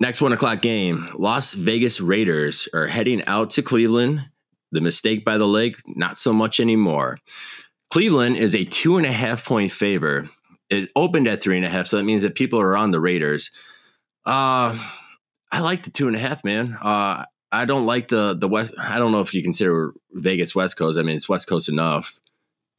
[0.00, 1.08] next one o'clock game.
[1.14, 4.28] Las Vegas Raiders are heading out to Cleveland.
[4.72, 7.18] The mistake by the lake, not so much anymore.
[7.90, 10.28] Cleveland is a two and a half point favor.
[10.72, 13.00] It opened at three and a half, so that means that people are on the
[13.00, 13.50] Raiders.
[14.24, 14.78] Uh
[15.50, 16.78] I like the two and a half, man.
[16.80, 18.72] Uh I don't like the the west.
[18.78, 20.98] I don't know if you consider Vegas West Coast.
[20.98, 22.18] I mean, it's West Coast enough.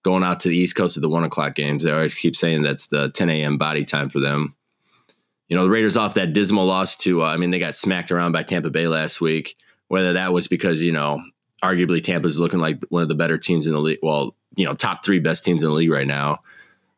[0.04, 2.64] Going out to the East Coast of the one o'clock games, they always keep saying
[2.64, 3.58] that's the 10 a.m.
[3.58, 4.58] body time for them.
[5.48, 7.22] You know, the Raiders off that dismal loss to.
[7.22, 9.56] Uh, I mean, they got smacked around by Tampa Bay last week.
[9.88, 11.22] Whether that was because you know,
[11.64, 14.00] arguably Tampa's looking like one of the better teams in the league.
[14.02, 16.40] Well, you know, top three best teams in the league right now.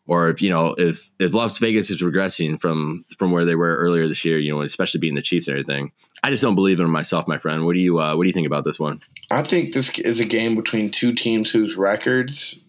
[0.08, 3.76] Or if you know if if Las Vegas is regressing from from where they were
[3.76, 5.92] earlier this year, you know, especially being the Chiefs and everything,
[6.24, 7.66] I just don't believe in myself, my friend.
[7.66, 9.02] What do you uh, What do you think about this one?
[9.32, 12.60] I think this is a game between two teams whose records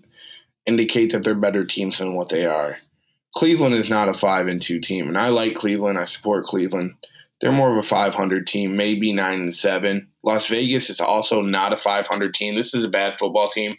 [0.65, 2.79] indicate that they're better teams than what they are.
[3.35, 5.99] Cleveland is not a five and two team, and I like Cleveland.
[5.99, 6.95] I support Cleveland.
[7.41, 10.09] They're more of a 500 team, maybe nine and seven.
[10.27, 12.57] Las Vegas is also not a 500 team.
[12.57, 13.77] This is a bad football team.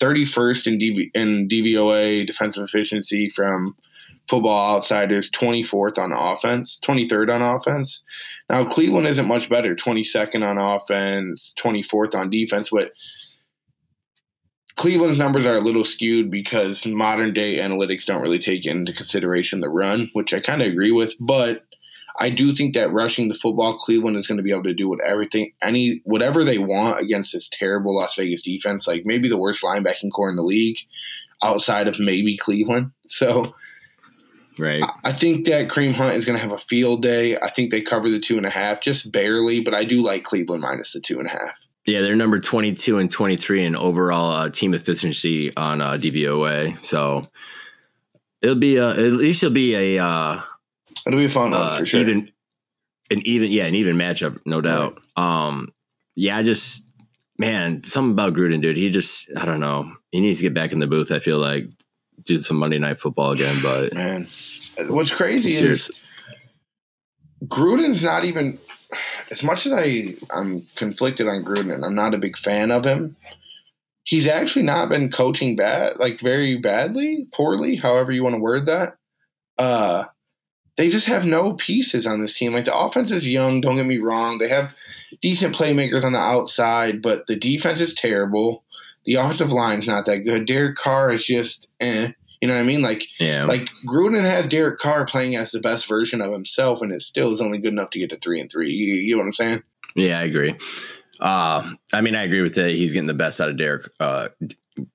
[0.00, 3.76] 31st in, DV, in DVOA defensive efficiency from
[4.26, 8.02] Football Outsiders, 24th on offense, 23rd on offense.
[8.48, 12.92] Now Cleveland isn't much better, 22nd on offense, 24th on defense, but
[14.76, 19.60] Cleveland's numbers are a little skewed because modern day analytics don't really take into consideration
[19.60, 21.14] the run, which I kind of agree with.
[21.20, 21.66] But
[22.20, 24.88] I do think that rushing the football, Cleveland is going to be able to do
[24.88, 28.86] what everything, any whatever they want against this terrible Las Vegas defense.
[28.86, 30.78] Like maybe the worst linebacking core in the league,
[31.42, 32.92] outside of maybe Cleveland.
[33.12, 33.56] So
[34.60, 34.84] Right.
[35.04, 37.36] I think that Kareem Hunt is going to have a field day.
[37.38, 40.22] I think they cover the two and a half, just barely, but I do like
[40.22, 41.66] Cleveland minus the two and a half.
[41.86, 46.84] Yeah, they're number 22 and 23 in overall uh, team efficiency on uh, DVOA.
[46.84, 47.28] So
[48.42, 50.42] it'll be a, at least it'll be a uh,
[51.10, 51.98] It'll be a fun one uh, for sure.
[51.98, 52.30] even
[53.10, 55.00] an even yeah an even matchup, no doubt.
[55.16, 55.72] Um,
[56.14, 56.84] yeah, I just
[57.36, 58.76] man, something about Gruden, dude.
[58.76, 59.92] He just I don't know.
[60.12, 61.10] He needs to get back in the booth.
[61.10, 61.66] I feel like
[62.24, 64.28] do some Monday night football again, but Man,
[64.86, 65.90] what's crazy is
[67.44, 68.60] Gruden's not even
[69.32, 71.74] as much as I I'm conflicted on Gruden.
[71.74, 73.16] and I'm not a big fan of him.
[74.04, 78.66] He's actually not been coaching bad, like very badly, poorly, however you want to word
[78.66, 78.96] that.
[79.58, 80.04] Uh,
[80.76, 82.52] they just have no pieces on this team.
[82.52, 83.60] Like the offense is young.
[83.60, 84.74] Don't get me wrong; they have
[85.20, 88.64] decent playmakers on the outside, but the defense is terrible.
[89.04, 90.46] The offensive line's not that good.
[90.46, 92.12] Derek Carr is just eh.
[92.40, 92.80] You know what I mean?
[92.80, 96.92] Like yeah, like Gruden has Derek Carr playing as the best version of himself, and
[96.92, 98.70] it still is only good enough to get to three and three.
[98.72, 99.62] You, you know what I'm saying?
[99.94, 100.54] yeah, I agree.
[101.20, 102.70] Uh, I mean, I agree with that.
[102.70, 104.28] He's getting the best out of Derek, uh,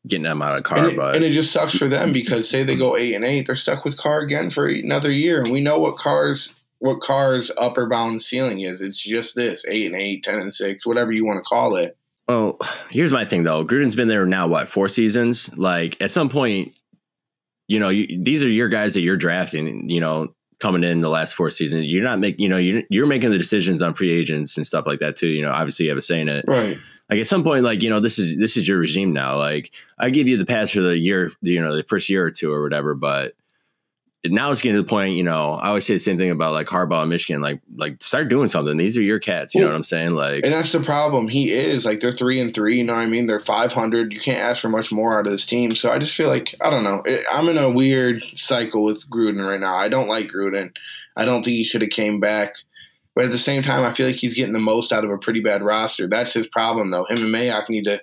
[0.07, 2.49] getting them out of Carr, And it, but and it just sucks for them because
[2.49, 5.51] say they go eight and eight, they're stuck with car again for another year, and
[5.51, 8.81] we know what cars what cars upper bound ceiling is.
[8.81, 11.97] It's just this eight and eight, 10 and six, whatever you want to call it.
[12.27, 12.59] Well,
[12.89, 13.65] here's my thing though.
[13.65, 15.55] Gruden's been there now, what, four seasons?
[15.57, 16.73] Like at some point,
[17.67, 21.09] you know, you, these are your guys that you're drafting, you know, coming in the
[21.09, 21.83] last four seasons.
[21.83, 24.85] You're not making, you know, you're, you're making the decisions on free agents and stuff
[24.87, 25.27] like that too.
[25.27, 26.45] You know, obviously you have a say in it.
[26.47, 26.77] Right.
[27.09, 29.37] Like at some point, like, you know, this is, this is your regime now.
[29.37, 32.31] Like I give you the pass for the year, you know, the first year or
[32.31, 33.33] two or whatever, but
[34.27, 36.53] now it's getting to the point, you know, I always say the same thing about
[36.53, 38.75] like Harbaugh and Michigan, like, like start doing something.
[38.75, 39.53] These are your cats.
[39.53, 40.15] You know what I'm saying?
[40.15, 41.27] Like, And that's the problem.
[41.27, 42.77] He is like they're three and three.
[42.77, 43.27] You know what I mean?
[43.27, 44.13] They're five hundred.
[44.13, 45.75] You can't ask for much more out of this team.
[45.75, 47.03] So I just feel like I don't know.
[47.05, 49.75] It, I'm in a weird cycle with Gruden right now.
[49.75, 50.75] I don't like Gruden.
[51.15, 52.55] I don't think he should have came back.
[53.15, 55.17] But at the same time, I feel like he's getting the most out of a
[55.17, 56.07] pretty bad roster.
[56.07, 57.05] That's his problem, though.
[57.05, 58.01] Him and Mayock need to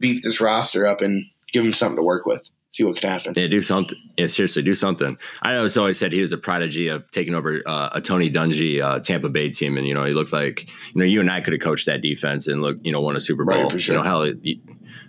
[0.00, 2.42] beef this roster up and give him something to work with.
[2.72, 3.34] See what can happen.
[3.36, 3.98] Yeah, do something.
[4.16, 5.18] Yeah, seriously, do something.
[5.42, 8.30] I know it's always said he was a prodigy of taking over uh, a Tony
[8.30, 11.28] Dungy uh, Tampa Bay team, and you know he looked like you know you and
[11.30, 13.70] I could have coached that defense and look you know won a Super Right, Bowl.
[13.70, 13.94] for sure.
[13.96, 14.62] You know hell, he-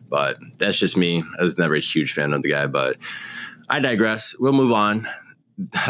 [0.09, 1.23] but that's just me.
[1.39, 2.97] I was never a huge fan of the guy, but
[3.69, 4.35] I digress.
[4.39, 5.07] We'll move on.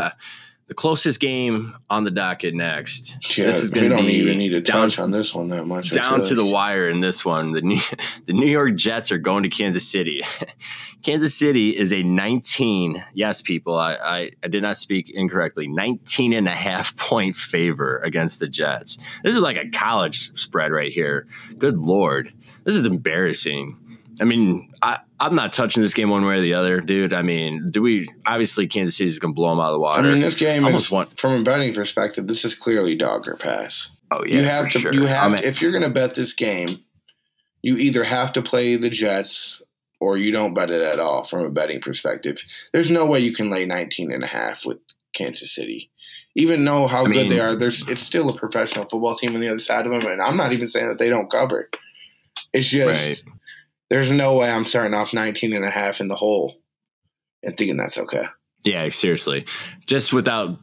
[0.72, 3.18] the closest game on the docket next.
[3.38, 5.36] Yeah, this is we going to don't be even need to down touch on this
[5.36, 5.92] one that much.
[5.92, 7.52] Down to the wire in this one.
[7.52, 7.82] The New,
[8.26, 10.24] the New York Jets are going to Kansas City.
[11.04, 16.32] Kansas City is a 19, yes, people, I, I, I did not speak incorrectly, 19
[16.32, 18.98] and a half point favor against the Jets.
[19.26, 21.28] This is like a college spread right here.
[21.58, 22.32] Good Lord.
[22.64, 23.78] This is embarrassing.
[24.19, 27.13] I mean, I, I'm not touching this game one way or the other, dude.
[27.13, 30.08] I mean, do we obviously Kansas City's going to blow them out of the water.
[30.08, 32.28] I mean, this game Almost is want- from a betting perspective.
[32.28, 33.91] This is clearly dog or pass.
[34.12, 34.36] oh, yeah.
[34.36, 34.80] you have to.
[34.80, 34.93] sure.
[34.93, 36.80] You have I mean, to, if you're going to bet this game,
[37.62, 39.62] you either have to play the Jets
[40.00, 42.43] or you don't bet it at all from a betting perspective.
[42.74, 44.80] There's no way you can lay 19 and a half with
[45.13, 45.91] Kansas City.
[46.36, 49.41] Even know how I good they are, there's it's still a professional football team on
[49.41, 51.69] the other side of them, and I'm not even saying that they don't cover.
[52.54, 53.24] It's just Right.
[53.92, 56.56] There's no way I'm starting off 19 and a half in the hole
[57.44, 58.24] and thinking that's okay.
[58.64, 59.46] Yeah, seriously.
[59.86, 60.60] Just without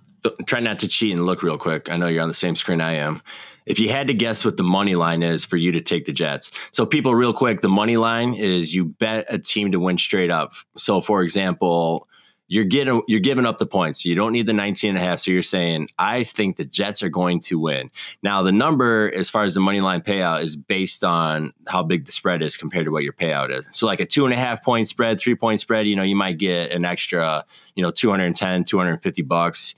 [0.46, 1.90] try not to cheat and look real quick.
[1.90, 3.20] I know you're on the same screen I am.
[3.66, 6.12] If you had to guess what the money line is for you to take the
[6.12, 6.50] Jets.
[6.72, 10.30] So people real quick, the money line is you bet a team to win straight
[10.30, 10.54] up.
[10.78, 12.08] So for example,
[12.48, 14.04] you're getting you're giving up the points.
[14.04, 15.20] You don't need the 19 and a half.
[15.20, 17.90] So you're saying, I think the Jets are going to win.
[18.22, 22.06] Now the number as far as the money line payout is based on how big
[22.06, 23.66] the spread is compared to what your payout is.
[23.70, 26.16] So like a two and a half point spread, three point spread, you know, you
[26.16, 29.74] might get an extra, you know, 210, 250 bucks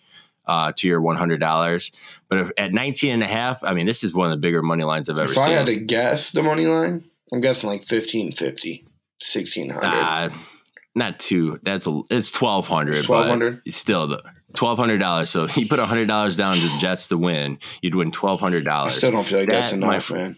[0.46, 1.92] uh, to your $100.
[2.28, 4.62] But if, at 19 and a half, I mean, this is one of the bigger
[4.62, 5.42] money lines I've ever If seen.
[5.42, 8.84] If I had to guess the money line, I'm guessing like 1550,
[9.18, 9.84] 1600.
[9.84, 10.30] Uh,
[10.94, 11.58] not two.
[11.62, 13.04] That's a, it's twelve hundred.
[13.04, 13.62] Twelve hundred.
[13.72, 14.22] Still the
[14.54, 15.30] twelve hundred dollars.
[15.30, 18.64] So you put hundred dollars down to the Jets to win, you'd win twelve hundred
[18.64, 18.94] dollars.
[18.94, 20.36] I still don't feel like that's That, my enough, fr- man.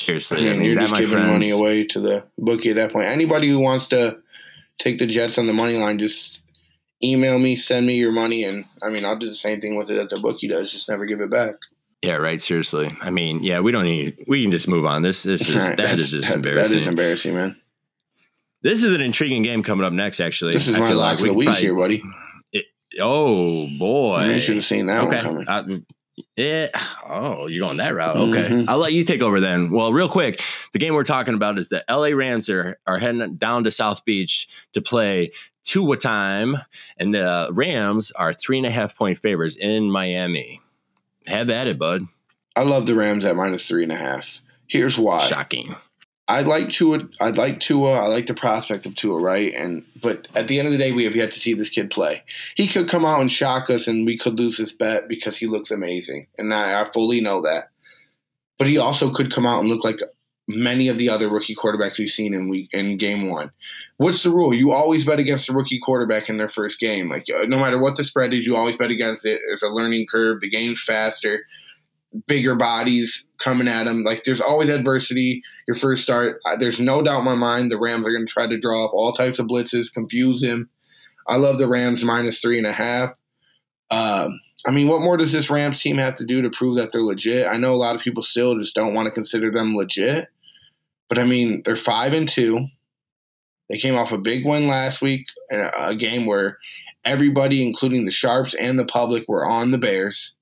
[0.00, 3.06] I Seriously, mean, you're just giving friends- money away to the bookie at that point.
[3.06, 4.18] Anybody who wants to
[4.78, 6.40] take the Jets on the money line, just
[7.04, 9.90] email me, send me your money, and I mean, I'll do the same thing with
[9.90, 10.72] it that the bookie does.
[10.72, 11.56] Just never give it back.
[12.00, 12.40] Yeah, right.
[12.40, 14.24] Seriously, I mean, yeah, we don't need.
[14.26, 15.02] We can just move on.
[15.02, 16.70] This, this is that That's- just that- embarrassing.
[16.70, 17.56] That is embarrassing, man.
[18.62, 20.20] This is an intriguing game coming up next.
[20.20, 22.02] Actually, This is I my lock like of the week probably- here, buddy.
[22.98, 25.48] Oh boy, You should have seen that one coming.
[25.48, 25.78] Uh,
[26.36, 26.68] yeah.
[27.08, 28.16] Oh, you're going that route.
[28.16, 28.48] Okay.
[28.48, 28.64] Mhm.
[28.68, 29.70] I'll let you take over then.
[29.70, 30.42] Well, real quick,
[30.72, 34.04] the game we're talking about is the LA Rams are, are heading down to South
[34.04, 35.30] Beach to play
[35.62, 36.56] Tua time,
[36.96, 40.60] and the Rams are three and a half point favors in Miami.
[41.26, 42.02] Have at it, bud.
[42.56, 44.40] I love the Rams at minus three and a half.
[44.66, 45.26] Here's why.
[45.26, 45.76] Shocking.
[46.30, 47.08] I like Tua.
[47.20, 47.90] I like Tua.
[47.90, 49.52] I like the prospect of Tua, right?
[49.52, 51.90] And but at the end of the day, we have yet to see this kid
[51.90, 52.22] play.
[52.54, 55.48] He could come out and shock us, and we could lose this bet because he
[55.48, 57.70] looks amazing, and I, I fully know that.
[58.58, 59.98] But he also could come out and look like
[60.46, 63.50] many of the other rookie quarterbacks we've seen in week in game one.
[63.96, 64.54] What's the rule?
[64.54, 67.08] You always bet against the rookie quarterback in their first game.
[67.08, 69.40] Like uh, no matter what the spread is, you always bet against it.
[69.48, 70.40] It's a learning curve.
[70.40, 71.40] The game's faster
[72.26, 74.02] bigger bodies coming at him.
[74.02, 75.42] Like there's always adversity.
[75.66, 78.46] Your first start, there's no doubt in my mind the Rams are going to try
[78.46, 80.68] to draw up all types of blitzes, confuse him.
[81.26, 83.10] I love the Rams minus three and a half.
[83.90, 84.30] Uh,
[84.66, 87.00] I mean, what more does this Rams team have to do to prove that they're
[87.00, 87.46] legit?
[87.46, 90.28] I know a lot of people still just don't want to consider them legit,
[91.08, 92.66] but I mean, they're five and two.
[93.68, 96.58] They came off a big win last week, a game where
[97.04, 100.34] everybody, including the sharps and the public, were on the Bears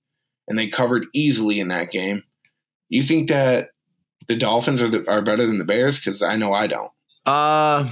[0.49, 2.25] and they covered easily in that game.
[2.89, 3.71] You think that
[4.29, 5.99] the Dolphins are the, are better than the Bears?
[5.99, 6.91] Because I know I don't.
[7.27, 7.89] Uh,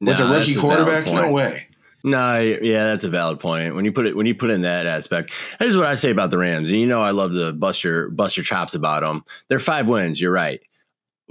[0.00, 1.66] with a rookie quarterback, no way.
[2.04, 3.74] No, yeah, that's a valid point.
[3.74, 6.30] When you put it when you put in that aspect, here's what I say about
[6.30, 6.70] the Rams.
[6.70, 9.24] And you know, I love to bust your bust your chops about them.
[9.48, 10.20] They're five wins.
[10.20, 10.60] You're right.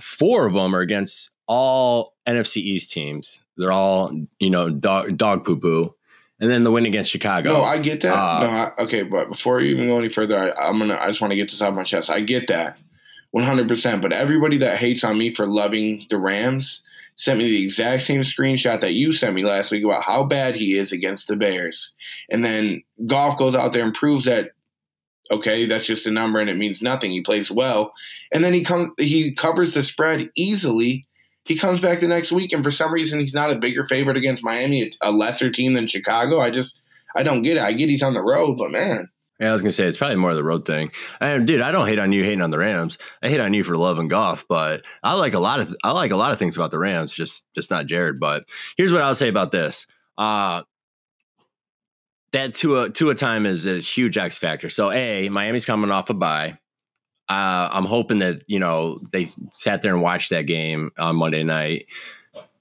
[0.02, 3.42] Four of them are against all NFC East teams.
[3.56, 5.96] They're all you know dog dog poo poo
[6.40, 7.54] and then the win against Chicago.
[7.54, 8.14] No, I get that.
[8.14, 10.98] Uh, no, I, okay, but before you even go any further, I, I'm gonna.
[11.00, 12.10] I just want to get this out of my chest.
[12.10, 12.78] I get that,
[13.32, 13.68] 100.
[13.68, 16.84] percent But everybody that hates on me for loving the Rams
[17.16, 20.56] sent me the exact same screenshot that you sent me last week about how bad
[20.56, 21.96] he is against the Bears,
[22.30, 24.52] and then Goff goes out there and proves that.
[25.30, 27.12] Okay, that's just a number and it means nothing.
[27.12, 27.92] He plays well,
[28.32, 28.92] and then he comes.
[28.98, 31.08] He covers the spread easily
[31.48, 34.18] he comes back the next week, and for some reason, he's not a bigger favorite
[34.18, 34.82] against Miami.
[34.82, 36.40] It's a lesser team than Chicago.
[36.40, 36.82] I just,
[37.16, 37.64] I don't get it.
[37.64, 39.10] I get he's on the road, but man.
[39.40, 40.92] Yeah, I was gonna say it's probably more of the road thing.
[41.22, 42.98] And dude, I don't hate on you hating on the Rams.
[43.22, 46.12] I hate on you for loving Goff, but I like a lot of I like
[46.12, 48.20] a lot of things about the Rams, just just not Jared.
[48.20, 48.46] But
[48.78, 49.86] here's what I'll say about this.
[50.18, 50.64] Uh
[52.32, 54.70] that to a time is a huge X factor.
[54.70, 56.58] So a Miami's coming off a bye
[57.30, 61.44] uh, I'm hoping that you know they sat there and watched that game on Monday
[61.44, 61.88] night.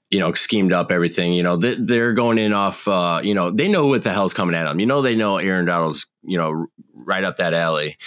[0.09, 1.33] You know, schemed up everything.
[1.33, 2.87] You know, they, are going in off.
[2.87, 4.79] Uh, you know, they know what the hell's coming at them.
[4.79, 6.05] You know, they know Aaron Donald's.
[6.23, 7.97] You know, right up that alley.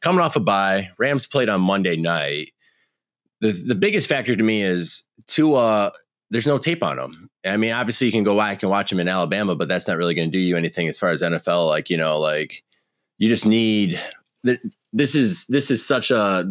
[0.00, 2.52] Coming off a bye, Rams played on Monday night.
[3.40, 5.92] The the biggest factor to me is Tua.
[6.30, 7.30] There's no tape on him.
[7.44, 9.96] I mean, obviously you can go back and watch him in Alabama, but that's not
[9.96, 11.68] really going to do you anything as far as NFL.
[11.68, 12.62] Like you know, like
[13.18, 14.00] you just need
[14.92, 16.48] this is this is such a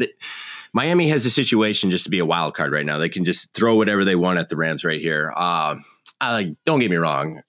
[0.74, 2.98] Miami has a situation just to be a wild card right now.
[2.98, 5.34] They can just throw whatever they want at the Rams right here.
[5.36, 5.78] Uh,
[6.22, 6.50] I like.
[6.66, 7.42] Don't get me wrong.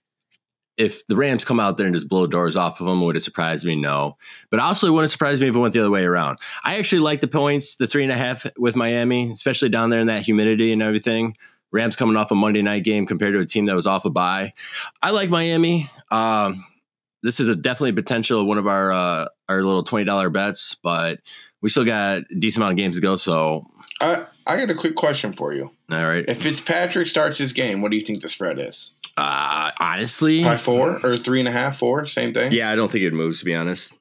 [0.79, 3.23] If the Rams come out there and just blow doors off of them, would it
[3.23, 3.77] surprise me?
[3.77, 4.17] No.
[4.51, 6.39] But also, it wouldn't surprise me if it went the other way around.
[6.65, 10.01] I actually like the points, the three and a half with Miami, especially down there
[10.01, 11.37] in that humidity and everything.
[11.71, 14.11] Rams coming off a Monday night game compared to a team that was off a
[14.11, 14.55] bye.
[15.03, 15.91] I like Miami.
[16.11, 16.65] Um,
[17.23, 21.21] this is a definitely potential one of our uh, our little twenty dollar bets, but
[21.61, 23.17] we still got a decent amount of games to go.
[23.17, 25.71] So I I got a quick question for you.
[25.91, 28.95] All right, if Fitzpatrick starts his game, what do you think the spread is?
[29.17, 32.53] Uh, honestly, by four or three and a half, four, same thing.
[32.53, 33.93] Yeah, I don't think it moves to be honest.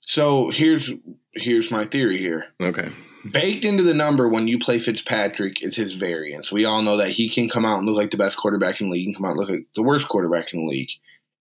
[0.00, 0.90] So here's
[1.34, 2.46] here's my theory here.
[2.60, 2.90] Okay.
[3.30, 6.52] Baked into the number when you play Fitzpatrick is his variance.
[6.52, 8.88] We all know that he can come out and look like the best quarterback in
[8.88, 10.90] the league and come out and look like the worst quarterback in the league.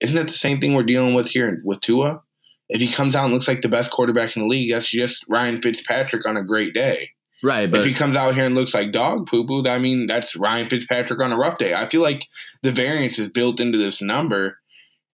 [0.02, 2.22] Isn't that the same thing we're dealing with here with Tua?
[2.70, 5.26] If he comes out and looks like the best quarterback in the league, that's just
[5.28, 7.12] Ryan Fitzpatrick on a great day.
[7.44, 7.70] Right.
[7.70, 10.36] But if he comes out here and looks like dog poo poo, I mean, that's
[10.36, 11.74] Ryan Fitzpatrick on a rough day.
[11.74, 12.26] I feel like
[12.64, 14.60] the variance is built into this number.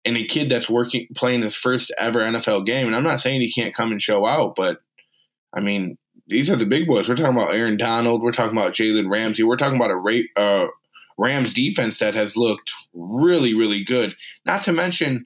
[0.05, 3.43] And a kid that's working, playing his first ever NFL game, and I'm not saying
[3.43, 4.81] he can't come and show out, but
[5.53, 7.07] I mean, these are the big boys.
[7.07, 8.23] We're talking about Aaron Donald.
[8.23, 9.43] We're talking about Jalen Ramsey.
[9.43, 10.69] We're talking about a rate, uh,
[11.19, 14.17] Rams defense that has looked really, really good.
[14.47, 15.25] Not to mention,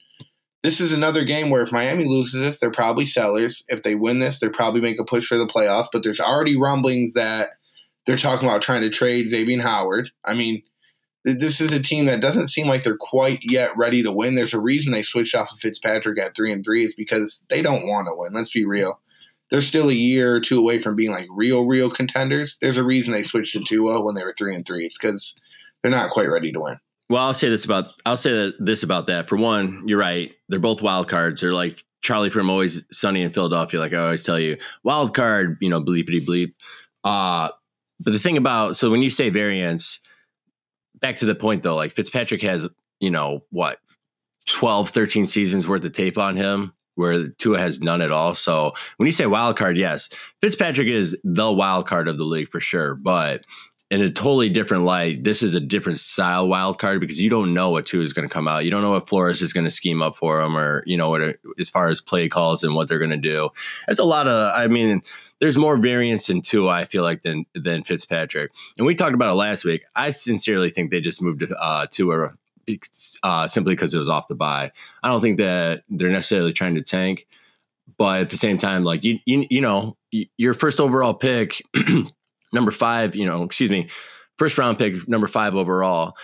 [0.64, 3.64] this is another game where if Miami loses this, they're probably sellers.
[3.68, 5.88] If they win this, they're probably make a push for the playoffs.
[5.92, 7.50] But there's already rumblings that
[8.06, 10.10] they're talking about trying to trade Xavier Howard.
[10.24, 10.62] I mean,
[11.22, 14.36] this is a team that doesn't seem like they're quite yet ready to win.
[14.36, 17.60] There's a reason they switched off of Fitzpatrick at three and three is because they
[17.60, 18.32] don't want to win.
[18.32, 19.00] Let's be real.
[19.50, 22.56] They're still a year or two away from being like real, real contenders.
[22.62, 24.86] There's a reason they switched to Tua when they were three and three.
[24.86, 25.38] It's because
[25.82, 26.78] they're not quite ready to win.
[27.10, 29.28] Well, I'll say this about I'll say this about that.
[29.28, 30.32] For one, you're right.
[30.48, 31.40] They're both wild cards.
[31.40, 33.80] They're like Charlie from Always Sunny in Philadelphia.
[33.80, 35.58] Like I always tell you, wild card.
[35.60, 36.54] You know, bleepity bleep.
[37.04, 37.50] Uh,
[38.00, 40.00] but the thing about so when you say variance,
[41.00, 42.68] back to the point though, like Fitzpatrick has
[43.00, 43.78] you know what
[44.46, 46.72] 12, 13 seasons worth of tape on him.
[46.96, 48.34] where Tua has none at all.
[48.34, 50.08] So when you say wild card, yes,
[50.40, 52.94] Fitzpatrick is the wild card of the league for sure.
[52.94, 53.44] But
[53.94, 57.54] in a totally different light, this is a different style wild card because you don't
[57.54, 58.64] know what Tua is going to come out.
[58.64, 61.08] You don't know what Flores is going to scheme up for him, or you know
[61.08, 63.50] what as far as play calls and what they're going to do.
[63.86, 64.52] It's a lot of.
[64.52, 65.00] I mean,
[65.38, 66.72] there's more variance in Tua.
[66.72, 68.50] I feel like than than Fitzpatrick.
[68.76, 69.84] And we talked about it last week.
[69.94, 72.32] I sincerely think they just moved to uh, Tua
[73.22, 74.72] uh, simply because it was off the bye.
[75.04, 77.28] I don't think that they're necessarily trying to tank,
[77.96, 79.96] but at the same time, like you you, you know,
[80.36, 81.62] your first overall pick.
[82.54, 83.88] number five, you know, excuse me,
[84.38, 86.16] first round pick, number five overall.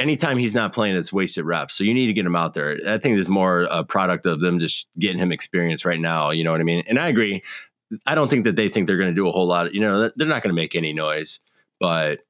[0.00, 1.74] Anytime he's not playing, it's wasted reps.
[1.74, 2.78] So you need to get him out there.
[2.86, 6.30] I think it's more a product of them just getting him experience right now.
[6.30, 6.84] You know what I mean?
[6.88, 7.42] And I agree.
[8.06, 9.66] I don't think that they think they're going to do a whole lot.
[9.66, 11.40] Of, you know, they're not going to make any noise,
[11.80, 12.20] but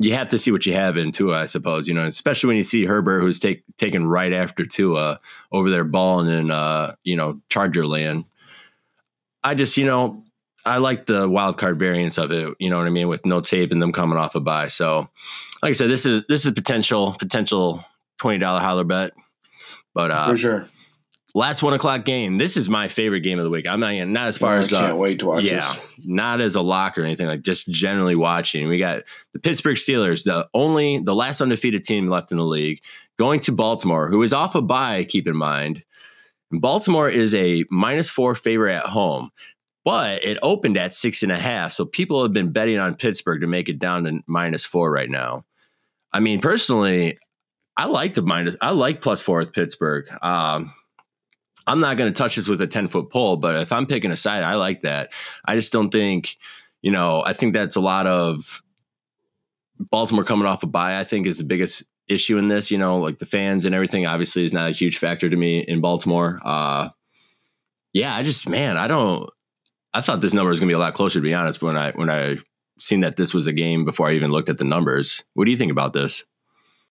[0.00, 1.86] you have to see what you have in Tua, I suppose.
[1.86, 5.20] You know, especially when you see Herbert, who's take, taken right after Tua
[5.52, 8.24] over there balling in, uh, you know, Charger land.
[9.44, 10.24] I just, you know,
[10.64, 12.54] I like the wild card variants of it.
[12.58, 14.68] You know what I mean, with no tape and them coming off a bye.
[14.68, 15.08] So,
[15.62, 17.84] like I said, this is this is potential potential
[18.18, 19.12] twenty dollar holler bet.
[19.94, 20.68] But uh, for sure,
[21.34, 22.38] last one o'clock game.
[22.38, 23.66] This is my favorite game of the week.
[23.66, 25.42] I'm not not as far as I can't uh, wait to watch.
[25.42, 25.78] Yeah, this.
[26.04, 28.68] not as a lock or anything like just generally watching.
[28.68, 29.02] We got
[29.32, 32.80] the Pittsburgh Steelers, the only the last undefeated team left in the league,
[33.18, 35.04] going to Baltimore, who is off a bye.
[35.04, 35.82] Keep in mind.
[36.52, 39.30] Baltimore is a minus four favorite at home
[39.84, 41.72] but it opened at six and a half.
[41.72, 45.10] So people have been betting on Pittsburgh to make it down to minus four right
[45.10, 45.44] now.
[46.12, 47.18] I mean, personally,
[47.76, 50.06] I like the minus, I like plus four with Pittsburgh.
[50.20, 50.72] Um,
[51.66, 54.10] I'm not going to touch this with a 10 foot pole, but if I'm picking
[54.10, 55.12] a side, I like that.
[55.44, 56.36] I just don't think,
[56.80, 58.62] you know, I think that's a lot of
[59.78, 62.70] Baltimore coming off a bye, I think is the biggest issue in this.
[62.70, 65.60] You know, like the fans and everything obviously is not a huge factor to me
[65.60, 66.40] in Baltimore.
[66.44, 66.90] Uh,
[67.92, 69.30] yeah, I just, man, I don't,
[69.94, 71.62] I thought this number was going to be a lot closer, to be honest.
[71.62, 72.38] When I when I
[72.78, 75.22] seen that this was a game before I even looked at the numbers.
[75.34, 76.24] What do you think about this?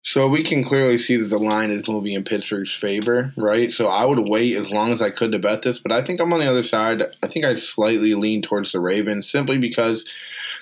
[0.02, 3.70] So we can clearly see that the line is moving in Pittsburgh's favor, right?
[3.70, 6.20] So I would wait as long as I could to bet this, but I think
[6.20, 7.02] I'm on the other side.
[7.22, 10.08] I think I slightly lean towards the Ravens simply because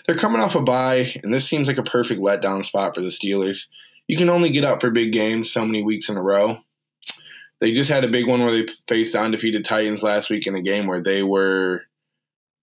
[0.07, 3.09] they're coming off a bye, and this seems like a perfect letdown spot for the
[3.09, 3.67] Steelers.
[4.09, 6.59] You can only get up for big games so many weeks in a row.
[7.61, 10.55] They just had a big one where they faced the undefeated Titans last week in
[10.55, 11.83] a game where they were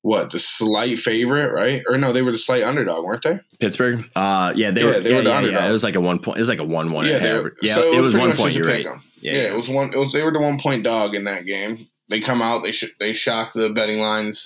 [0.04, 1.82] what the slight favorite, right?
[1.90, 3.40] Or no, they were the slight underdog, weren't they?
[3.60, 4.06] Pittsburgh.
[4.16, 5.00] Uh, yeah, they yeah, were.
[5.00, 5.62] They yeah, were the yeah, underdog.
[5.62, 6.38] Yeah, it was like a one point.
[6.38, 7.06] It was like a one one.
[7.06, 8.54] Yeah, were, yeah, so it, was, was one point.
[8.54, 8.86] You're right.
[8.86, 9.94] Yeah, yeah, it was one.
[9.94, 11.88] It was they were the one point dog in that game.
[12.10, 12.64] They come out.
[12.64, 14.46] They sh- they shock the betting lines.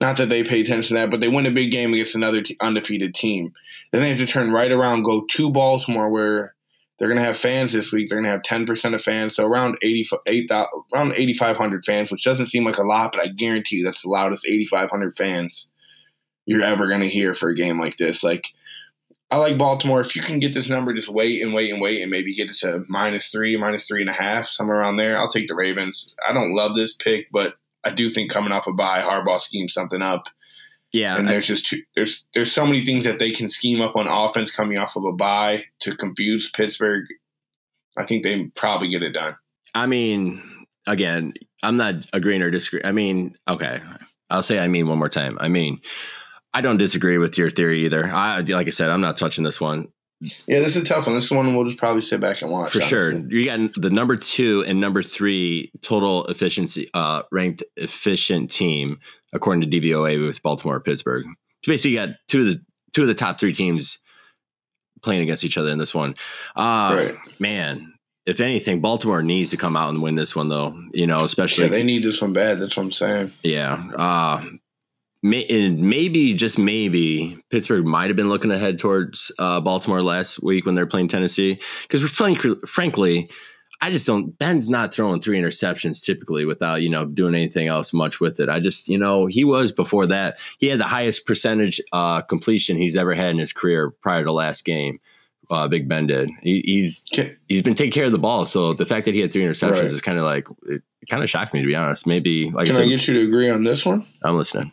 [0.00, 2.40] Not that they pay attention to that, but they win a big game against another
[2.40, 3.52] t- undefeated team.
[3.90, 6.54] Then they have to turn right around, go to Baltimore, where
[6.98, 8.08] they're going to have fans this week.
[8.08, 9.34] They're going to have 10% of fans.
[9.34, 10.50] So around 80, 8,
[10.94, 14.10] around 8,500 fans, which doesn't seem like a lot, but I guarantee you that's the
[14.10, 15.70] loudest 8,500 fans
[16.46, 18.22] you're ever going to hear for a game like this.
[18.22, 18.48] Like,
[19.30, 20.00] I like Baltimore.
[20.00, 22.50] If you can get this number, just wait and wait and wait and maybe get
[22.50, 25.16] it to minus three, minus three and a half, somewhere around there.
[25.16, 26.14] I'll take the Ravens.
[26.28, 29.72] I don't love this pick, but I do think coming off a bye, Harbaugh schemes
[29.72, 30.28] something up
[30.92, 33.96] yeah, and there's just too, there's there's so many things that they can scheme up
[33.96, 37.06] on offense coming off of a bye to confuse Pittsburgh.
[37.96, 39.36] I think they probably get it done.
[39.74, 41.32] I mean, again,
[41.62, 42.84] I'm not agreeing or disagreeing.
[42.84, 43.80] I mean, okay,
[44.28, 45.38] I'll say I mean one more time.
[45.40, 45.80] I mean,
[46.52, 48.06] I don't disagree with your theory either.
[48.06, 49.88] I like I said, I'm not touching this one.
[50.46, 51.16] Yeah, this is a tough one.
[51.16, 52.72] This is one we'll just probably sit back and watch.
[52.72, 52.88] For honestly.
[52.88, 53.28] sure.
[53.28, 59.00] You got the number two and number three total efficiency uh, ranked efficient team
[59.32, 61.24] according to DVOA with Baltimore Pittsburgh.
[61.64, 62.60] So basically, you got two of the
[62.92, 63.98] two of the top three teams
[65.02, 66.14] playing against each other in this one.
[66.54, 67.14] Uh, right.
[67.38, 67.94] Man,
[68.26, 70.80] if anything, Baltimore needs to come out and win this one, though.
[70.92, 72.60] You know, especially yeah, they need this one bad.
[72.60, 73.32] That's what I'm saying.
[73.42, 73.90] Yeah.
[73.96, 74.42] Uh,
[75.22, 80.42] may, and maybe just maybe Pittsburgh might have been looking ahead towards uh, Baltimore last
[80.42, 83.28] week when they're playing Tennessee because frankly, frankly,
[83.82, 84.38] I just don't.
[84.38, 88.48] Ben's not throwing three interceptions typically without you know doing anything else much with it.
[88.48, 90.38] I just you know he was before that.
[90.58, 94.30] He had the highest percentage uh, completion he's ever had in his career prior to
[94.30, 95.00] last game.
[95.50, 96.30] Uh, Big Ben did.
[96.42, 97.08] He, he's
[97.48, 98.46] he's been taking care of the ball.
[98.46, 99.84] So the fact that he had three interceptions right.
[99.84, 102.06] is kind of like it kind of shocked me to be honest.
[102.06, 104.06] Maybe like can I, said, I get you to agree on this one?
[104.22, 104.72] I'm listening.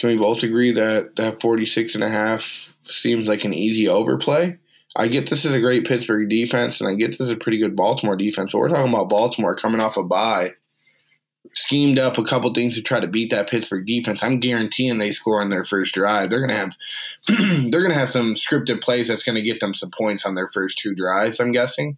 [0.00, 4.58] Can we both agree that that 46 and a half seems like an easy overplay?
[4.96, 7.58] I get this is a great Pittsburgh defense, and I get this is a pretty
[7.58, 8.50] good Baltimore defense.
[8.52, 10.54] But we're talking about Baltimore coming off a bye,
[11.54, 14.22] schemed up a couple things to try to beat that Pittsburgh defense.
[14.22, 16.28] I'm guaranteeing they score on their first drive.
[16.30, 16.76] They're gonna have
[17.28, 20.78] they're gonna have some scripted plays that's gonna get them some points on their first
[20.78, 21.38] two drives.
[21.40, 21.96] I'm guessing.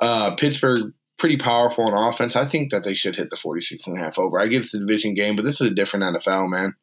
[0.00, 2.34] Uh, Pittsburgh pretty powerful on offense.
[2.34, 4.38] I think that they should hit the 46 and a half over.
[4.40, 6.74] I get it's the division game, but this is a different NFL, man.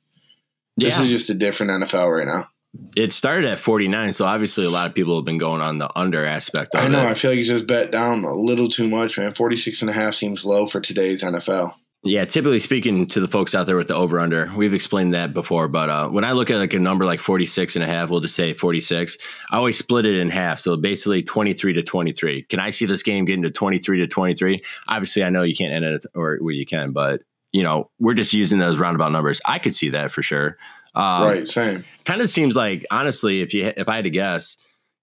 [0.78, 1.04] This Yeah.
[1.04, 2.48] is just a different NFL right now.
[2.96, 5.90] It started at 49, so obviously a lot of people have been going on the
[5.98, 7.02] under aspect of I know.
[7.02, 7.08] it.
[7.08, 9.34] I feel like you just bet down a little too much, man.
[9.34, 11.74] 46 and a half seems low for today's NFL.
[12.04, 15.36] Yeah, typically speaking to the folks out there with the over under, we've explained that
[15.36, 15.68] before.
[15.68, 18.22] But uh, when I look at like a number like 46 and a half, we'll
[18.22, 19.18] just say 46,
[19.52, 20.58] I always split it in half.
[20.58, 22.44] So basically 23 to 23.
[22.44, 24.64] Can I see this game getting to 23 to 23?
[24.88, 28.16] Obviously, I know you can't end it, or well, you can, but you know, we're
[28.16, 29.40] just using those roundabout numbers.
[29.46, 30.58] I could see that for sure.
[30.94, 31.86] Um, right, same.
[32.06, 34.58] Kind of seems like, honestly, if you if I had to guess,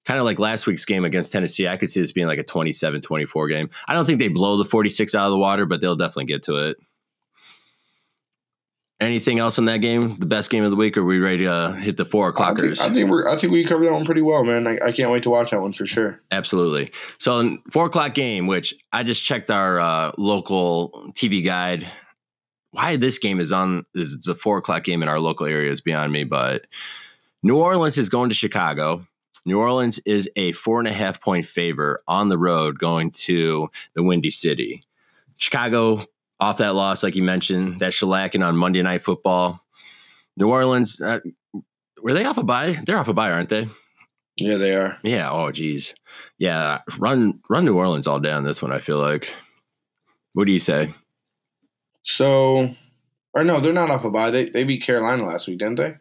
[0.05, 2.45] kind of like last week's game against Tennessee, I could see this being like a
[2.45, 3.71] 27 24 game.
[3.87, 6.43] I don't think they blow the 46 out of the water, but they'll definitely get
[6.45, 6.77] to it.
[9.01, 10.19] Anything else in that game?
[10.19, 10.97] The best game of the week?
[10.97, 12.81] Or are we ready to uh, hit the four I think, o'clockers?
[12.81, 13.29] I think we're.
[13.29, 14.67] I think we covered that one pretty well, man.
[14.67, 16.21] I, I can't wait to watch that one for sure.
[16.33, 16.91] Absolutely.
[17.19, 21.87] So, in four o'clock game, which I just checked our uh, local TV guide.
[22.71, 25.81] Why this game is on is the four o'clock game in our local area is
[25.81, 26.25] beyond me.
[26.25, 26.67] But
[27.43, 29.07] New Orleans is going to Chicago.
[29.47, 33.71] New Orleans is a four and a half point favor on the road going to
[33.95, 34.85] the Windy City.
[35.37, 36.05] Chicago
[36.41, 39.61] off that loss, like you mentioned, that shellacking on Monday Night Football.
[40.37, 41.21] New Orleans, uh,
[42.03, 42.79] were they off a bye?
[42.85, 43.69] They're off a bye, aren't they?
[44.37, 44.99] Yeah, they are.
[45.03, 45.31] Yeah.
[45.33, 45.95] Oh, geez.
[46.39, 46.81] Yeah.
[46.99, 48.73] Run, run New Orleans all down this one.
[48.73, 49.33] I feel like.
[50.35, 50.91] What do you say?
[52.09, 52.75] So,
[53.35, 54.31] or no, they're not off a bye.
[54.31, 55.97] They they beat Carolina last week, didn't they?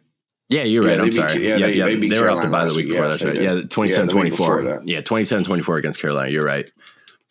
[0.48, 1.00] Yeah, you're Yeah, right.
[1.00, 1.46] I'm beat- sorry.
[1.46, 3.04] yeah, Yeah, they- yeah, they they, were off the bye the week before.
[3.04, 3.34] Yeah, That's right.
[3.34, 3.42] did.
[3.42, 4.82] Yeah, Yeah, 27 the week before 24.
[4.86, 6.30] Yeah, 27 24 against Carolina.
[6.30, 6.70] You're right.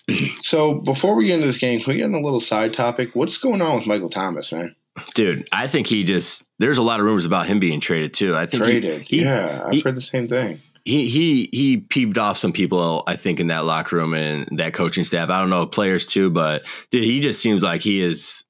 [0.41, 3.09] So before we get into this game, can we get in a little side topic?
[3.13, 4.73] What's going on with Michael Thomas, man?
[5.15, 8.33] Dude, I think he just, there's a lot of rumors about him being traded too.
[8.35, 9.01] I think he- Traded.
[9.09, 10.61] he, yeah, I've he- heard the same thing.
[10.85, 14.73] he he he peeved off some people I think in that locker room and that
[14.73, 15.29] coaching staff.
[15.29, 18.45] I don't know players too, but dude, he just seems like he is.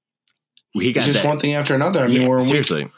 [0.80, 1.25] He got just that.
[1.28, 2.01] one thing after another.
[2.01, 2.91] I mean, yeah, we're in week seriously.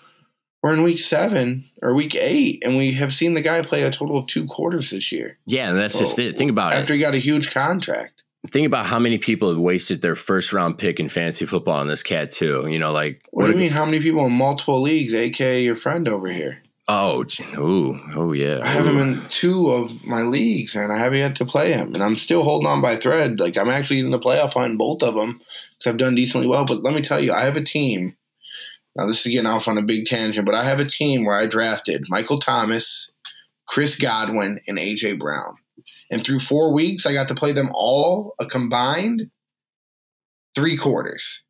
[0.63, 3.91] we're in week seven or week eight, and we have seen the guy play a
[3.91, 5.37] total of two quarters this year.
[5.45, 6.37] Yeah, and that's just Oh, it.
[6.37, 6.77] Think about it.
[6.77, 8.23] After he got a huge contract.
[8.51, 11.87] think about how many people have wasted their first round pick in fantasy football on
[11.87, 12.67] this cat too.
[12.69, 13.71] You know, like What, do a- you mean?
[13.71, 16.61] How many people in multiple leagues, aka your friend over here?
[16.91, 17.23] Oh,
[17.55, 18.61] ooh, oh yeah.
[18.63, 21.93] I have him in two of my leagues, and I haven't yet to play him,
[21.93, 23.39] and I'm still holding on by thread.
[23.39, 26.65] Like I'm actually in the playoff in both of them because I've done decently well.
[26.65, 28.17] But let me tell you, I have a team.
[28.95, 31.37] Now this is getting off on a big tangent, but I have a team where
[31.37, 33.11] I drafted Michael Thomas,
[33.67, 35.57] Chris Godwin, and AJ Brown,
[36.09, 39.29] and through four weeks, I got to play them all a combined
[40.55, 41.43] three quarters.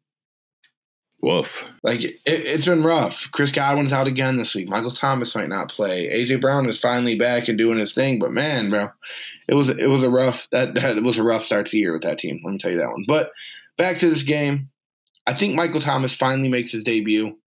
[1.21, 1.65] Woof.
[1.83, 3.29] Like it, it's been rough.
[3.31, 4.69] Chris Godwin's out again this week.
[4.69, 6.07] Michael Thomas might not play.
[6.07, 8.19] AJ Brown is finally back and doing his thing.
[8.19, 8.87] But man, bro,
[9.47, 11.93] it was it was a rough that that was a rough start to the year
[11.93, 12.39] with that team.
[12.43, 13.03] Let me tell you that one.
[13.07, 13.27] But
[13.77, 14.69] back to this game,
[15.27, 17.37] I think Michael Thomas finally makes his debut.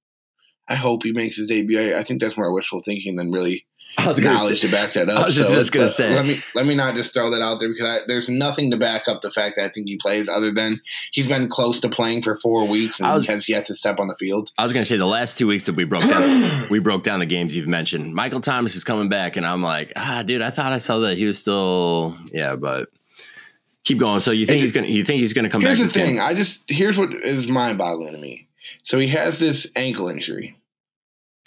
[0.69, 1.81] I hope he makes his debut.
[1.81, 3.67] I, I think that's more wishful thinking than really
[3.99, 5.23] I was knowledge say, to back that up.
[5.23, 6.15] I was just- So, just gonna uh, say.
[6.15, 8.77] Let me let me not just throw that out there because I, there's nothing to
[8.77, 10.81] back up the fact that I think he plays other than
[11.13, 14.09] he's been close to playing for four weeks and was- has yet to step on
[14.09, 14.51] the field.
[14.59, 17.21] I was gonna say the last two weeks that we broke down, we broke down
[17.21, 18.15] the games you've mentioned.
[18.15, 21.19] Michael Thomas is coming back, and I'm like, ah, dude, I thought I saw that
[21.19, 22.89] he was still, yeah, but
[23.85, 24.21] keep going.
[24.21, 25.79] So you think It- he's gonna, you think he's gonna come Here's back?
[25.79, 26.17] Here's the this game?
[26.17, 26.21] thing.
[26.25, 28.47] I just here's what is mind boggling to me.
[28.85, 30.57] So he has this ankle injury,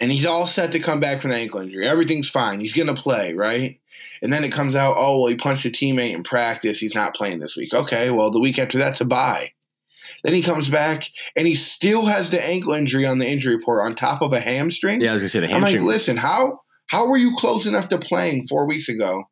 [0.00, 1.86] and he's all set to come back from the ankle injury.
[1.86, 2.60] Everything's fine.
[2.60, 3.80] He's gonna play, right?
[4.22, 6.78] And then it comes out, oh well, he punched a teammate in practice.
[6.78, 7.72] He's not playing this week.
[7.74, 9.52] Okay, well the week after that's a bye.
[10.22, 13.84] Then he comes back and he still has the ankle injury on the injury report
[13.84, 15.00] on top of a hamstring.
[15.00, 15.80] Yeah, I was gonna say the hamstring.
[15.80, 19.24] I'm like, listen, how how were you close enough to playing four weeks ago,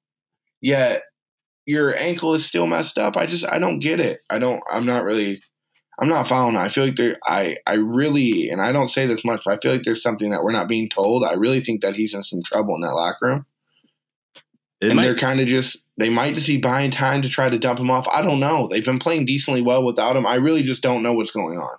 [0.60, 1.02] yet
[1.66, 3.16] your ankle is still messed up?
[3.16, 4.20] I just I don't get it.
[4.30, 4.62] I don't.
[4.70, 5.40] I'm not really.
[6.00, 6.56] I'm not following.
[6.56, 6.60] it.
[6.60, 7.16] I feel like there.
[7.24, 10.30] I I really, and I don't say this much, but I feel like there's something
[10.30, 11.24] that we're not being told.
[11.24, 13.46] I really think that he's in some trouble in that locker room,
[14.80, 15.80] It and might- they're kind of just.
[15.96, 18.08] They might just be buying time to try to dump him off.
[18.08, 18.66] I don't know.
[18.68, 20.26] They've been playing decently well without him.
[20.26, 21.76] I really just don't know what's going on.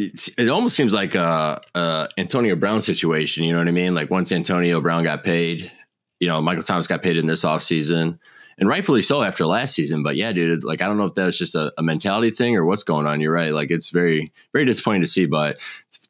[0.00, 3.44] it's, it almost seems like a, a Antonio Brown situation.
[3.44, 3.94] You know what I mean?
[3.94, 5.70] Like once Antonio Brown got paid,
[6.18, 8.18] you know, Michael Thomas got paid in this offseason
[8.60, 10.02] and rightfully so after last season.
[10.02, 12.56] But yeah, dude, like I don't know if that was just a, a mentality thing
[12.56, 13.20] or what's going on.
[13.20, 13.52] You're right.
[13.52, 15.26] Like it's very, very disappointing to see.
[15.26, 15.58] But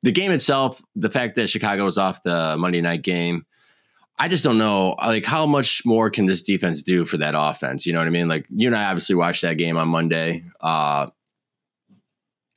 [0.02, 3.46] the game itself, the fact that Chicago was off the Monday night game,
[4.18, 4.96] I just don't know.
[4.98, 7.86] Like, how much more can this defense do for that offense?
[7.86, 8.28] You know what I mean?
[8.28, 10.44] Like, you and I obviously watched that game on Monday.
[10.60, 11.06] Uh,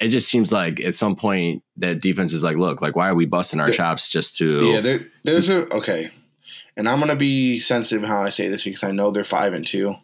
[0.02, 3.16] it just seems like at some point that defense is like, look, like, why are
[3.16, 4.66] we busting our chops just to?
[4.66, 6.12] Yeah, there, there's a okay,
[6.76, 9.66] and I'm gonna be sensitive how I say this because I know they're five and
[9.66, 9.96] two,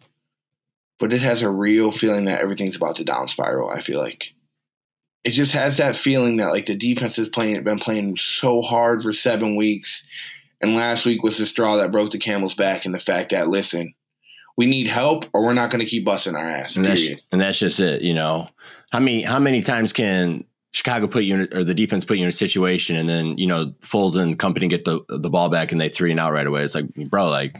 [0.98, 3.70] but it has a real feeling that everything's about to down spiral.
[3.70, 4.34] I feel like
[5.24, 9.02] it just has that feeling that like the defense has playing been playing so hard
[9.02, 10.06] for seven weeks,
[10.60, 13.48] and last week was the straw that broke the camel's back, and the fact that
[13.48, 13.94] listen,
[14.56, 16.76] we need help or we're not going to keep busting our ass.
[16.76, 17.22] And that's, Period.
[17.32, 18.02] and that's just it.
[18.02, 18.48] You know,
[18.92, 22.22] how many how many times can Chicago put you in, or the defense put you
[22.22, 25.72] in a situation, and then you know Foles and company get the the ball back
[25.72, 26.62] and they three and out right away.
[26.62, 27.56] It's like, bro, like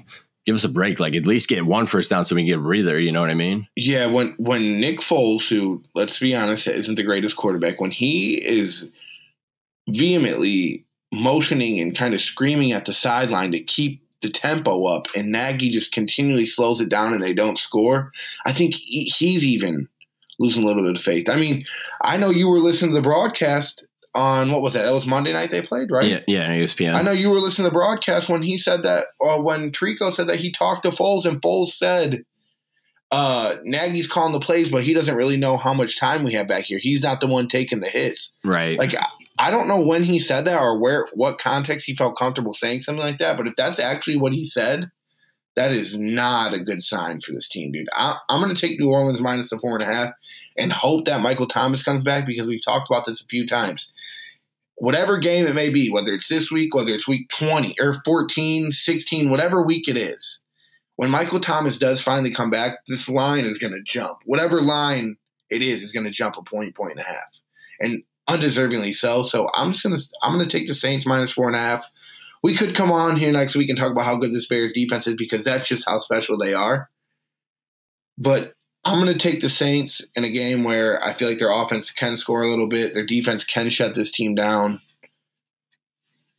[0.47, 1.01] give us a break.
[1.01, 3.01] Like at least get one first down so we can get a breather.
[3.01, 3.67] You know what I mean?
[3.77, 8.35] Yeah, when when Nick Foles, who let's be honest, isn't the greatest quarterback, when he
[8.35, 8.91] is
[9.89, 15.33] vehemently motioning and kind of screaming at the sideline to keep the tempo up, and
[15.33, 18.13] Nagy just continually slows it down and they don't score,
[18.45, 19.89] I think he's even
[20.41, 21.29] losing a little bit of faith.
[21.29, 21.65] I mean,
[22.03, 23.85] I know you were listening to the broadcast
[24.15, 24.83] on what was that?
[24.83, 26.11] That was Monday night they played, right?
[26.11, 26.95] Yeah, yeah, ESPN.
[26.95, 30.13] I know you were listening to the broadcast when he said that, or when Trico
[30.13, 32.23] said that he talked to Foles, and Foles said,
[33.13, 36.49] uh, Nagy's calling the plays, but he doesn't really know how much time we have
[36.49, 36.79] back here.
[36.81, 38.35] He's not the one taking the hits.
[38.45, 38.79] right.
[38.79, 39.07] Like, I,
[39.39, 42.81] I don't know when he said that or where, what context he felt comfortable saying
[42.81, 44.91] something like that, but if that's actually what he said,
[45.57, 47.89] that is not a good sign for this team, dude.
[47.93, 50.13] I, I'm going to take New Orleans minus the four and a half
[50.57, 53.93] and hope that Michael Thomas comes back because we've talked about this a few times
[54.81, 58.73] whatever game it may be, whether it's this week, whether it's week 20 or 14,
[58.73, 60.43] 16, whatever week it is,
[60.97, 64.19] when Michael Thomas does finally come back, this line is going to jump.
[64.25, 65.17] Whatever line
[65.51, 67.41] it is, is going to jump a point, point and a half.
[67.79, 69.23] And undeservingly so.
[69.23, 71.61] So I'm just going to, I'm going to take the Saints minus four and a
[71.61, 71.85] half.
[72.43, 75.07] We could come on here next week and talk about how good this Bears defense
[75.07, 76.89] is because that's just how special they are.
[78.17, 81.53] But I'm going to take the Saints in a game where I feel like their
[81.53, 82.95] offense can score a little bit.
[82.95, 84.81] Their defense can shut this team down.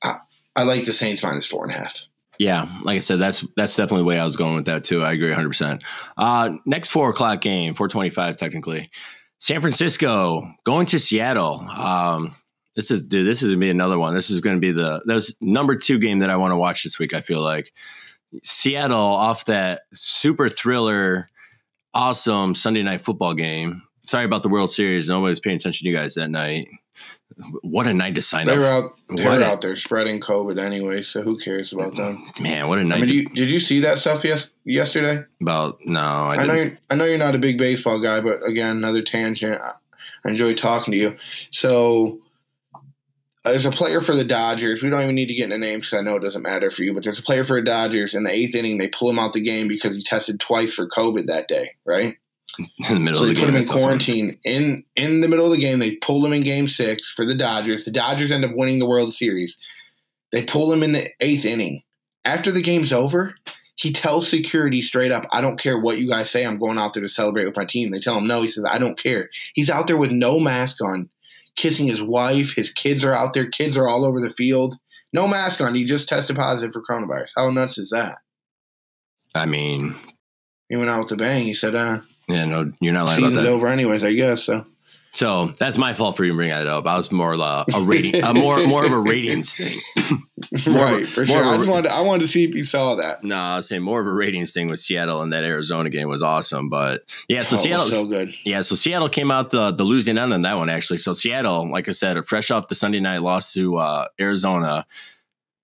[0.03, 0.17] I,
[0.55, 2.01] I like the Saints minus four and a half.
[2.39, 5.03] Yeah, like I said, that's that's definitely the way I was going with that too.
[5.03, 5.47] I agree 100.
[5.47, 5.83] percent
[6.17, 8.89] uh, Next four o'clock game, 425 technically.
[9.37, 11.59] San Francisco going to Seattle.
[11.69, 12.35] Um,
[12.75, 13.27] this is dude.
[13.27, 14.13] This is gonna be another one.
[14.13, 16.83] This is going to be the that's number two game that I want to watch
[16.83, 17.13] this week.
[17.13, 17.73] I feel like
[18.43, 21.29] Seattle off that super thriller,
[21.93, 23.81] awesome Sunday night football game.
[24.07, 25.09] Sorry about the World Series.
[25.09, 26.67] Nobody was paying attention to you guys that night.
[27.61, 28.59] What a night to sign They up.
[28.59, 28.83] were out.
[29.15, 32.29] They What were a- out there spreading COVID anyway, so who cares about them?
[32.39, 35.23] Man, what a night mean, to- you, did you see that stuff yes, yesterday?
[35.41, 35.79] about.
[35.85, 36.47] No, I, I, didn't.
[36.47, 39.61] know you're, I know you're not a big baseball guy, but again, another tangent.
[39.61, 39.71] I
[40.23, 41.15] I enjoy talking to you.
[41.49, 42.19] So,
[43.43, 44.83] there's a player for the Dodgers.
[44.83, 46.83] We don't even need to get into names because I know it doesn't matter for
[46.83, 46.93] you.
[46.93, 48.77] But there's a player for the Dodgers in the eighth inning.
[48.77, 51.71] They pull him out the game because he tested twice for COVID that day.
[51.85, 52.17] Right.
[52.59, 53.55] in the middle So of they the put game.
[53.55, 55.79] him in quarantine in in the middle of the game.
[55.79, 57.85] They pulled him in Game Six for the Dodgers.
[57.85, 59.57] The Dodgers end up winning the World Series.
[60.31, 61.81] They pull him in the eighth inning.
[62.25, 63.35] After the game's over,
[63.75, 66.45] he tells security straight up, "I don't care what you guys say.
[66.45, 68.41] I'm going out there to celebrate with my team." They tell him no.
[68.41, 71.09] He says, "I don't care." He's out there with no mask on,
[71.55, 72.55] kissing his wife.
[72.55, 73.49] His kids are out there.
[73.49, 74.75] Kids are all over the field.
[75.13, 75.75] No mask on.
[75.75, 77.31] He just tested positive for coronavirus.
[77.35, 78.17] How nuts is that?
[79.35, 79.95] I mean,
[80.69, 81.45] He went out with a bang.
[81.45, 83.49] He said, "Uh, yeah, no, you're not lying about season's that.
[83.49, 84.65] over anyways." I guess so.
[85.13, 86.87] So that's my fault for even bringing that up.
[86.87, 89.79] I was more uh, a rating, a more more of a ratings thing.
[90.67, 91.41] More of a- right, for sure.
[91.41, 93.21] of I just wanted I wanted to see if you saw that.
[93.23, 96.07] No, I was saying more of a ratings thing with Seattle and that Arizona game
[96.07, 96.69] was awesome.
[96.69, 98.33] But yeah, so Oh, Seattle, so good.
[98.45, 100.99] yeah, so Seattle came out the the losing end on that one actually.
[100.99, 104.85] So Seattle, like I said, fresh off the Sunday night loss to uh, Arizona,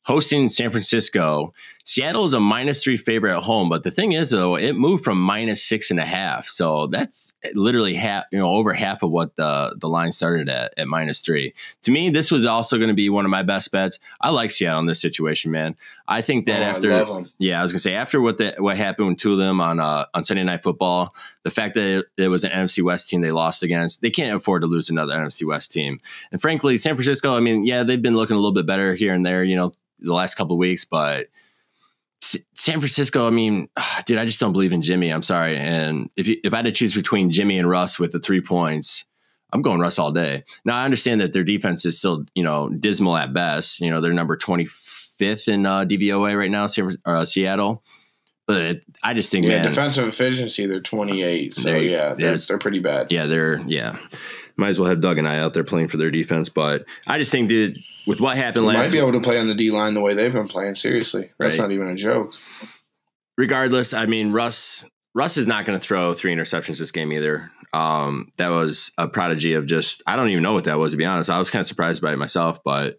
[0.04, 1.54] hosting San Francisco.
[1.88, 5.06] Seattle is a minus three favorite at home, but the thing is though, it moved
[5.06, 6.46] from minus six and a half.
[6.50, 10.74] So that's literally half, you know, over half of what the the line started at
[10.78, 11.54] at minus three.
[11.84, 14.00] To me, this was also going to be one of my best bets.
[14.20, 15.78] I like Seattle in this situation, man.
[16.10, 16.90] I think that Oh, after
[17.38, 19.80] yeah, I was gonna say after what the, what happened with two of them on
[19.80, 23.32] uh, on Sunday Night Football, the fact that it, was an NFC West team they
[23.32, 26.02] lost against, they can't afford to lose another NFC West team.
[26.34, 29.14] And frankly, San Francisco, I mean, yeah, they've been looking a little bit better here
[29.14, 31.28] and there, you know, the last couple of weeks, but
[32.20, 33.70] San Francisco, I mean,
[34.05, 35.09] dude, I just don't believe in Jimmy.
[35.09, 38.11] I'm sorry, and if you, if I had to choose between Jimmy and Russ with
[38.11, 39.05] the three points.
[39.53, 40.43] I'm going Russ all day.
[40.65, 43.80] Now I understand that their defense is still, you know, dismal at best.
[43.80, 47.82] You know, they're number 25th in uh, DVOA right now, San, uh, Seattle.
[48.45, 51.55] But I just think, Yeah, man, defensive efficiency, they're 28.
[51.55, 53.07] So, There yeah, they're, they're pretty bad.
[53.09, 53.97] yeah, they're yeah.
[54.58, 56.49] Might as well have Doug and I out there playing for their defense.
[56.49, 57.78] But I just think, dude,
[58.08, 60.14] with what happened They might be able to play on the D line the way
[60.16, 60.76] they've been playing.
[60.76, 61.30] Seriously.
[61.38, 61.64] That's Right.
[61.64, 62.34] not even a joke.
[63.38, 67.51] regardless, I mean, Russ Russ is not going to throw three interceptions this game either.
[67.74, 70.97] Um, that was a prodigy of just I don't even know what that was to
[70.97, 71.30] be honest.
[71.30, 72.97] I was kind of surprised by it myself, but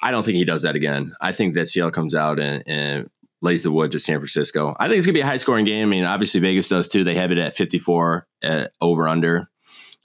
[0.00, 1.14] I don't think he does that again.
[1.20, 3.10] I think that Seattle comes out and, and
[3.42, 4.76] lays the wood to San Francisco.
[4.78, 5.88] I think it's gonna be a high scoring game.
[5.88, 7.04] I mean, obviously Vegas does too.
[7.04, 9.48] They have it at 54 at over under.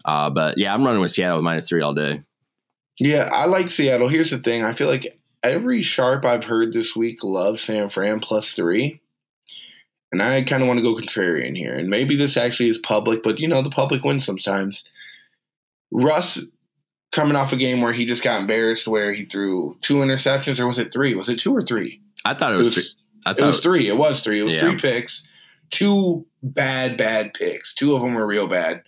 [0.06, 2.24] Uh, but yeah, I'm running with Seattle with minus three all day.
[3.00, 4.08] Yeah, I like Seattle.
[4.08, 8.20] Here's the thing: I feel like every sharp I've heard this week loves San Fran
[8.20, 9.02] plus three.
[10.12, 11.74] And I kind of want to go contrarian here.
[11.74, 14.88] And maybe this actually is public, but you know, the public wins sometimes.
[15.92, 16.46] Russ
[17.12, 20.68] coming off a game where he just got embarrassed where he threw two interceptions, or
[20.68, 21.16] was it three?
[21.16, 22.00] Was it two or three?
[22.26, 22.78] I thought it was.
[22.78, 22.96] It was,
[23.26, 23.88] I thought it was three.
[23.88, 24.40] It was three.
[24.40, 24.62] It was yeah.
[24.62, 25.28] three picks.
[25.72, 27.74] Two bad, bad picks.
[27.74, 28.84] Two of them were real bad.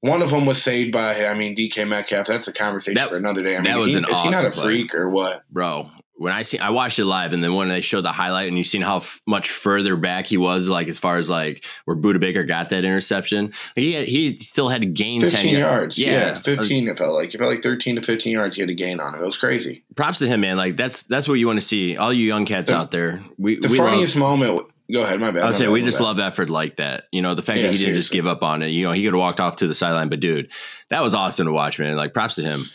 [0.00, 2.26] One of them was saved by, I mean, DK Metcalf.
[2.26, 3.56] That's a conversation that, for another day.
[3.56, 4.62] I mean, that was he, an is awesome he not a play.
[4.64, 5.42] freak or what?
[5.50, 8.48] Bro, when I see, I watched it live, and then when they showed the highlight,
[8.48, 11.64] and you seen how f- much further back he was, like as far as like
[11.84, 15.60] where Budda Baker got that interception, he had, he still had to gain 15 10
[15.60, 15.98] yards.
[15.98, 17.34] Yeah, yeah 15 it felt like.
[17.34, 19.22] It felt like 13 to 15 yards he had to gain on him.
[19.22, 19.84] It was crazy.
[19.96, 20.56] Props to him, man.
[20.56, 21.96] Like that's that's what you want to see.
[21.96, 23.22] All you young cats The- out there.
[23.36, 24.66] We The we funniest love, moment.
[24.92, 25.42] Go ahead, my bad.
[25.42, 26.04] I would my say we just bad.
[26.04, 27.04] love effort like that.
[27.12, 28.68] You know, the fact Yeah, that he didn't just give up on it.
[28.68, 30.48] You know, he could have walked off to the sideline, but dude,
[30.90, 31.96] that was awesome to watch, man.
[31.96, 32.66] Like props to him.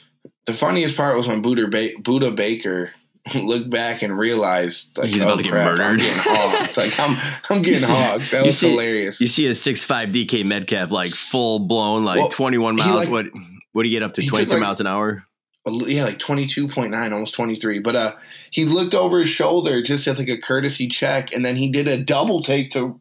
[0.45, 2.91] The funniest part was when Budda, ba- Budda Baker
[3.35, 6.77] looked back and realized like He's oh, about oh, to get crap, I'm getting hogged.
[6.77, 7.17] like I'm
[7.49, 8.31] I'm getting see- hogged.
[8.31, 9.19] That you was see- hilarious.
[9.21, 12.95] You see a six five DK Metcalf like full blown like Well, twenty one miles.
[12.95, 13.25] like- what
[13.71, 15.23] what do you get up to twenty three like- miles an hour?
[15.65, 17.79] Yeah, like 22.9, almost 23.
[17.79, 18.15] But uh
[18.51, 21.87] he looked over his shoulder just as like a courtesy check, and then he did
[21.87, 22.99] a double take to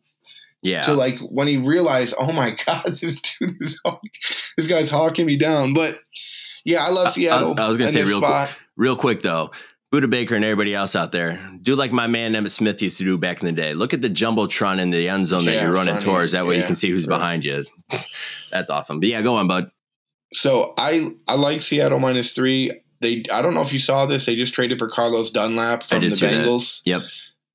[0.63, 3.81] Yeah, to like when he realized, oh my god, this dude is
[4.57, 5.75] this guy's hawking me down.
[5.75, 5.97] But
[6.65, 7.55] yeah, I love I- I was- Seattle.
[7.61, 8.51] I was gonna say real spot.
[8.77, 9.51] real quick though.
[9.93, 13.05] Budda Baker and everybody else out there, do like my man Emmitt Smith used to
[13.05, 13.75] do back in the day.
[13.75, 16.33] Look at the jumbotron in the end zone that you're running towards.
[16.33, 17.19] That way you can see who's right.
[17.19, 17.65] behind you.
[18.51, 19.01] That's awesome.
[19.01, 19.71] But yeah, go on, bud.
[20.33, 22.71] So I I like Seattle minus three.
[23.01, 24.27] They I don't know if you saw this.
[24.27, 26.45] They just traded for Carlos Dunlap from the see that.
[26.47, 26.81] Bengals.
[26.85, 27.03] Yep.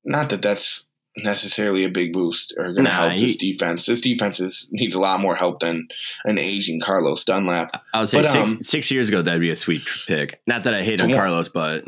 [0.04, 3.86] Not that that's necessarily a big boost or going to Nah, help this defense.
[3.86, 5.88] This defense is, needs a lot more help than
[6.24, 7.82] an aging Carlos Dunlap.
[7.92, 10.40] I would say But, six, um, six years ago that'd be a sweet pick.
[10.46, 11.84] Not that I hate on one- Carlos, but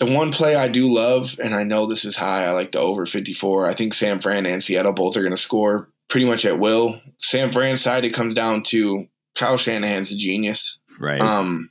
[0.00, 2.44] The one play I do love, and I know this is high.
[2.46, 3.68] I like the over fifty four.
[3.68, 7.00] I think San Fran and Seattle both are going to score pretty much at will.
[7.18, 10.80] San Fran's side, it comes down to Kyle Shanahan's a genius.
[10.98, 11.20] right.
[11.20, 11.70] Um,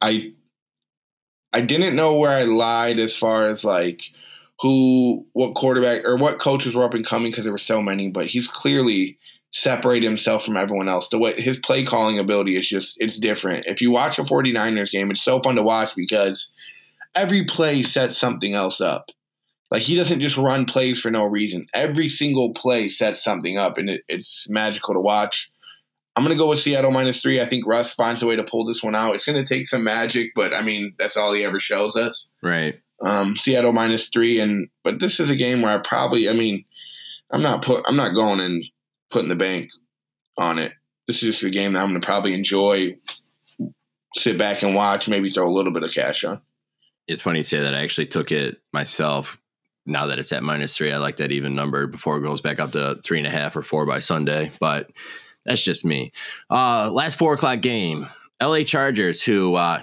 [0.00, 0.32] I
[1.52, 4.04] I didn't know where I lied as far as like
[4.60, 8.10] who, what quarterback or what coaches were up and coming because there were so many,
[8.10, 9.18] but he's clearly
[9.52, 11.08] separated himself from everyone else.
[11.08, 13.66] The way his play calling ability is just it's different.
[13.66, 16.52] If you watch a 49ers game, it's so fun to watch because
[17.14, 19.10] every play sets something else up.
[19.70, 21.66] Like he doesn't just run plays for no reason.
[21.74, 25.50] Every single play sets something up, and it, it's magical to watch.
[26.20, 27.40] I'm gonna go with Seattle minus three.
[27.40, 29.14] I think Russ finds a way to pull this one out.
[29.14, 32.30] It's gonna take some magic, but I mean that's all he ever shows us.
[32.42, 32.78] right.
[33.00, 36.66] Um, Seattle minus three, and but this is a game where I probably, I mean,
[37.30, 38.62] I'm not put, I'm not going and
[39.10, 39.70] putting the bank
[40.36, 40.74] on it.
[41.06, 42.98] This is just a game that I'm gonna probably enjoy,
[44.14, 46.42] sit back and watch, maybe throw a little bit of cash on.
[47.08, 47.74] It's funny you say that.
[47.74, 49.38] I actually took it myself.
[49.86, 52.60] Now that it's at minus three, I like that even number before it goes back
[52.60, 54.50] up to three and a half or four by Sunday.
[54.60, 54.90] But
[55.44, 56.12] that's just me.
[56.50, 58.06] Uh, last four o'clock game,
[58.42, 59.80] LA Chargers, who uh,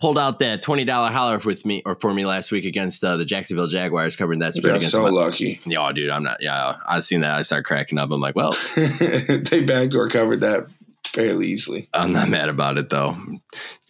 [0.00, 3.16] pulled out that twenty dollar holler with me or for me last week against uh,
[3.16, 4.90] the Jacksonville Jaguars, covering that spread against.
[4.92, 5.60] so my- lucky.
[5.64, 6.42] yeah, dude, I'm not.
[6.42, 7.32] Yeah, I seen that.
[7.32, 8.10] I started cracking up.
[8.10, 10.66] I'm like, well, they backdoor covered that
[11.06, 11.88] fairly easily.
[11.92, 13.16] I'm not mad about it though.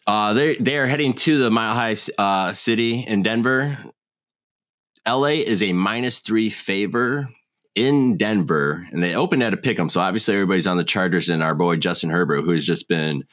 [0.07, 3.79] Uh, they they are heading to the Mile High uh, City in Denver.
[5.07, 7.29] LA is a minus three favor
[7.75, 9.89] in Denver, and they opened at a pick 'em.
[9.89, 13.25] So obviously everybody's on the Chargers and our boy Justin Herbert, who has just been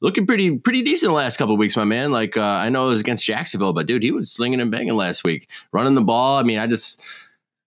[0.00, 2.12] looking pretty pretty decent the last couple weeks, my man.
[2.12, 4.96] Like uh, I know it was against Jacksonville, but dude, he was slinging and banging
[4.96, 6.38] last week, running the ball.
[6.38, 7.00] I mean, I just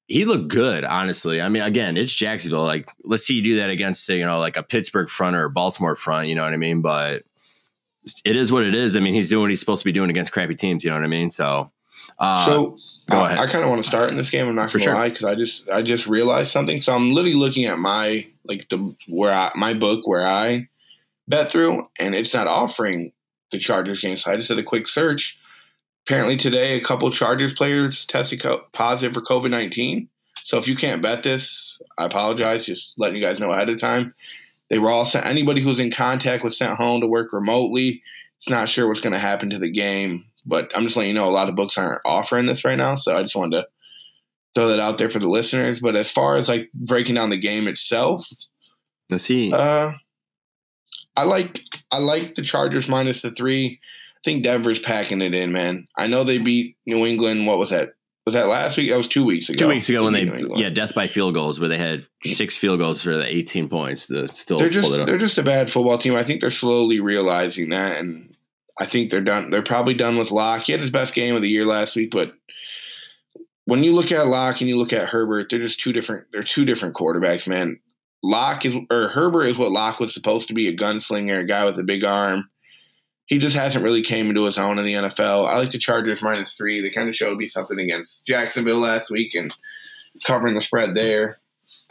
[0.08, 1.42] he looked good, honestly.
[1.42, 2.64] I mean, again, it's Jacksonville.
[2.64, 5.50] Like, let's see you do that against you know like a Pittsburgh front or a
[5.50, 6.28] Baltimore front.
[6.28, 6.82] You know what I mean?
[6.82, 7.24] But
[8.26, 8.96] it is what it is.
[8.96, 10.84] I mean, he's doing what he's supposed to be doing against crappy teams.
[10.84, 11.30] You know what I mean?
[11.30, 11.72] So,
[12.18, 12.78] uh, so
[13.10, 13.40] go I- ahead.
[13.40, 14.48] I, kind of want to start in this game.
[14.48, 14.94] I'm not gonna sure.
[14.94, 16.80] lie because I just I just realized something.
[16.82, 20.70] So I'm literally looking at my like the where I my book where I
[21.28, 23.12] bet through, and it's not offering
[23.52, 24.18] the Chargers game.
[24.18, 25.38] So I just did a quick search.
[26.08, 30.10] Apparently today, a couple Chargers players tested co- positive for COVID nineteen.
[30.44, 32.66] So if you can't bet this, I apologize.
[32.66, 34.16] Just letting you guys know ahead of time.
[34.70, 35.26] They were all sent.
[35.26, 38.02] Anybody who's in contact was sent home to work remotely.
[38.38, 41.16] It's not sure what's going to happen to the game, but I'm just letting you
[41.16, 42.96] know a lot of books aren't offering this right now.
[42.96, 43.68] So I just wanted to
[44.56, 45.80] throw that out there for the listeners.
[45.80, 48.28] But as far as like breaking down the game itself,
[49.10, 49.54] let's see.
[49.54, 49.92] uh,
[51.16, 53.80] I like I like the Chargers minus the three.
[54.16, 55.88] I think Denver's packing it in, man.
[55.98, 57.48] I know they beat New England.
[57.48, 57.90] What was that?
[58.26, 58.90] Was that last week?
[58.90, 59.66] That was two weeks ago.
[59.66, 62.80] Two weeks ago when they yeah death by field goals where they had six field
[62.80, 65.08] goals for the 18 points to still they're just pull it up.
[65.08, 66.16] they're just a bad football team.
[66.16, 68.29] I think they're slowly realizing that, and
[68.80, 69.52] I think they're done.
[69.52, 70.66] They're probably done with Lock.
[70.66, 72.34] He had his best game of the year last week, but
[73.66, 76.28] when you look at Lock and you look at Herbert, they're just two different.
[76.32, 77.80] They're two different quarterbacks, man.
[78.24, 81.78] Lock is or Herbert is what Lock was supposed to be—a gunslinger, a guy with
[81.78, 82.50] a big arm.
[83.28, 85.48] He just hasn't really came into his own in the NFL.
[85.48, 86.82] I like the Chargers minus three.
[86.82, 89.54] They kind of showed me something against Jacksonville last week and
[90.26, 91.38] covering the spread there.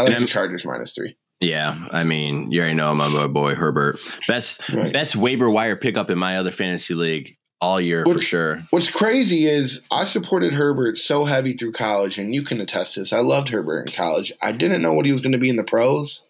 [0.01, 1.17] I like And the Chargers minus three.
[1.41, 3.99] Yeah, I mean, you already know my boy Herbert.
[4.27, 4.93] Best Right.
[4.93, 8.63] best waiver wire pickup in my other fantasy league all year for sure.
[8.71, 13.13] What's crazy is I supported Herbert so heavy through college, and you can attest this.
[13.13, 14.33] I loved Herbert in college.
[14.43, 16.25] I didn't know what he was going to be in the pros,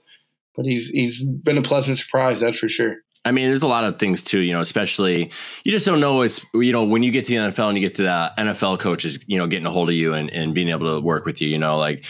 [0.55, 2.97] but he's he's been a pleasant surprise, that's for sure.
[3.25, 5.31] I mean, there's a lot of things too, you know, especially
[5.65, 7.83] you just don't know it's you know, when you get to the NFL and you
[7.83, 10.69] get to the NFL coaches, you know, getting a hold of you and, and being
[10.69, 12.05] able to work with you, you know, like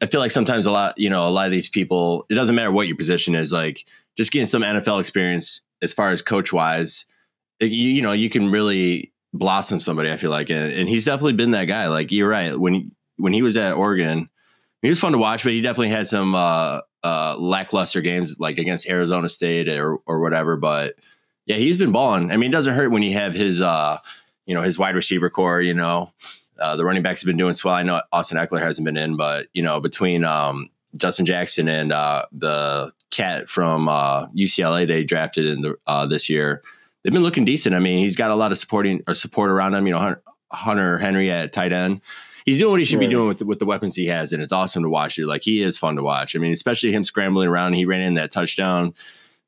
[0.00, 2.54] I, feel like sometimes a lot, you know, a lot of these people, it doesn't
[2.54, 3.84] matter what your position is, like
[4.16, 7.04] just getting some NFL experience as far as coach wise,
[7.60, 10.50] you, you know, you can really blossom somebody, I feel like.
[10.50, 11.88] And, and he's definitely been that guy.
[11.88, 12.58] Like you're right.
[12.58, 14.28] When when he was at Oregon,
[14.86, 18.56] he was fun to watch, but he definitely had some uh, uh, lackluster games, like
[18.56, 20.56] against Arizona State or or whatever.
[20.56, 20.94] But
[21.44, 22.30] yeah, he's been balling.
[22.30, 23.98] I mean, it doesn't hurt when you have his, uh,
[24.46, 25.60] you know, his wide receiver corps.
[25.60, 26.12] You know,
[26.60, 27.74] uh, the running backs have been doing swell.
[27.74, 31.90] I know Austin Ekeler hasn't been in, but you know, between um, Justin Jackson and
[31.90, 36.62] uh, the cat from uh, UCLA they drafted in the uh, this year,
[37.02, 37.74] they've been looking decent.
[37.74, 39.84] I mean, he's got a lot of supporting or support around him.
[39.88, 40.14] You know,
[40.52, 42.02] Hunter Henry at tight end.
[42.46, 44.40] He's doing what he should be doing with the, with the weapons he has, and
[44.42, 45.16] it's awesome to watch.
[45.16, 45.26] Dude.
[45.26, 46.34] Like he is fun to watch.
[46.34, 47.74] I mean, especially him scrambling around.
[47.74, 48.94] He ran in that touchdown,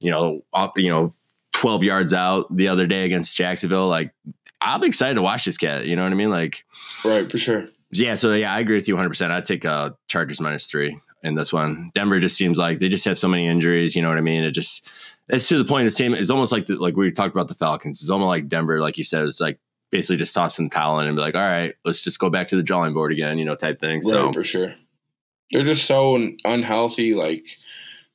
[0.00, 1.14] you know, off, you know,
[1.52, 3.86] twelve yards out the other day against Jacksonville.
[3.86, 4.12] Like
[4.60, 5.86] I'm excited to watch this cat.
[5.86, 6.30] You know what I mean?
[6.30, 6.64] Like
[7.04, 7.68] Right, for sure.
[7.92, 9.08] yeah, so yeah, I agree with you 100.
[9.08, 11.92] percent I'd take uh, Chargers minus three in this one.
[11.94, 13.94] Denver just seems like they just have so many injuries.
[13.94, 14.42] You know what I mean?
[14.42, 14.88] It just
[15.28, 15.86] it's to the point.
[15.86, 16.14] The same.
[16.14, 18.00] It's almost like the, like we talked about the Falcons.
[18.00, 19.26] It's almost like Denver, like you said.
[19.26, 22.18] It's like basically just tossing the towel in and be like, all right, let's just
[22.18, 23.38] go back to the drawing board again.
[23.38, 24.02] You know, type thing.
[24.02, 24.74] So for sure.
[25.50, 27.14] They're just so unhealthy.
[27.14, 27.46] Like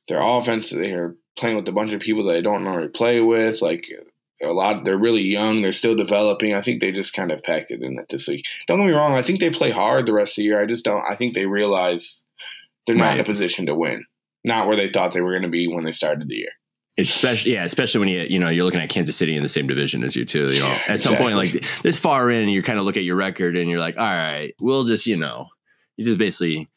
[0.08, 3.60] their offense, they're playing with a bunch of people that they don't normally play with.
[3.60, 3.86] Like
[4.42, 5.60] a lot, they're really young.
[5.62, 6.54] They're still developing.
[6.54, 8.44] I think they just kind of packed it in at this league.
[8.68, 9.14] Don't get me wrong.
[9.14, 10.60] I think they play hard the rest of the year.
[10.60, 11.02] I just don't.
[11.08, 12.22] I think they realize
[12.86, 14.04] they're not in a position to win.
[14.44, 16.52] Not where they thought they were going to be when they started the year.
[16.98, 19.66] Especially yeah, especially when you you know you're looking at Kansas City in the same
[19.66, 20.52] division as you too.
[20.52, 23.16] You know, at some point like this far in, you kind of look at your
[23.16, 25.48] record and you're like, all right, we'll just you know,
[25.96, 26.68] you just basically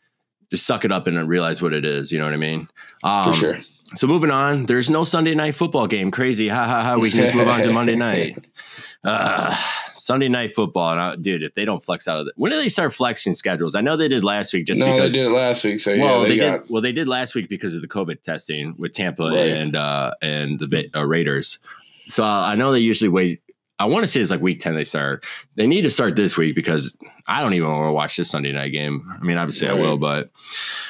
[0.49, 2.11] just suck it up and realize what it is.
[2.11, 2.67] You know what I mean?
[3.03, 3.59] Um, For sure.
[3.95, 6.11] So moving on, there's no Sunday night football game.
[6.11, 6.97] Crazy, ha ha ha.
[6.97, 8.45] We can just move on to Monday night.
[9.03, 9.55] Uh,
[9.93, 12.57] Sunday night football, and I, dude, if they don't flex out of it, when do
[12.57, 13.73] they start flexing schedules?
[13.73, 15.13] I know they did last week, just no, because.
[15.13, 15.79] they did it last week.
[15.79, 16.69] So well, yeah, they, they, got did.
[16.69, 19.49] Well, they did last week because of the COVID testing with Tampa Right.
[19.49, 21.59] and uh, and the uh, Raiders.
[22.07, 23.41] So I know they usually wait.
[23.79, 25.23] I want to say it's like week ten they start.
[25.55, 26.97] They need to start this week because
[27.27, 29.07] I don't even want to watch this Sunday night game.
[29.13, 30.31] I mean, obviously I will, but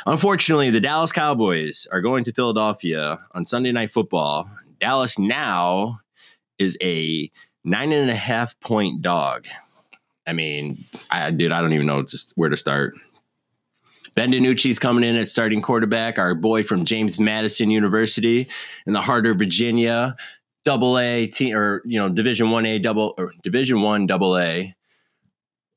[0.05, 4.49] unfortunately, the Dallas Cowboys are going to Philadelphia on Sunday night football.
[4.79, 5.99] Dallas now
[6.57, 7.29] is a
[7.63, 9.45] nine and a half point dog.
[10.25, 12.95] I mean, I dude, I don't even know just where to start.
[14.15, 16.17] Ben DiNucci's coming in at starting quarterback.
[16.17, 18.47] Our boy from James Madison University
[18.87, 20.15] in the heart of Virginia,
[20.63, 24.75] double A team or you know Division One A double or Division One double A.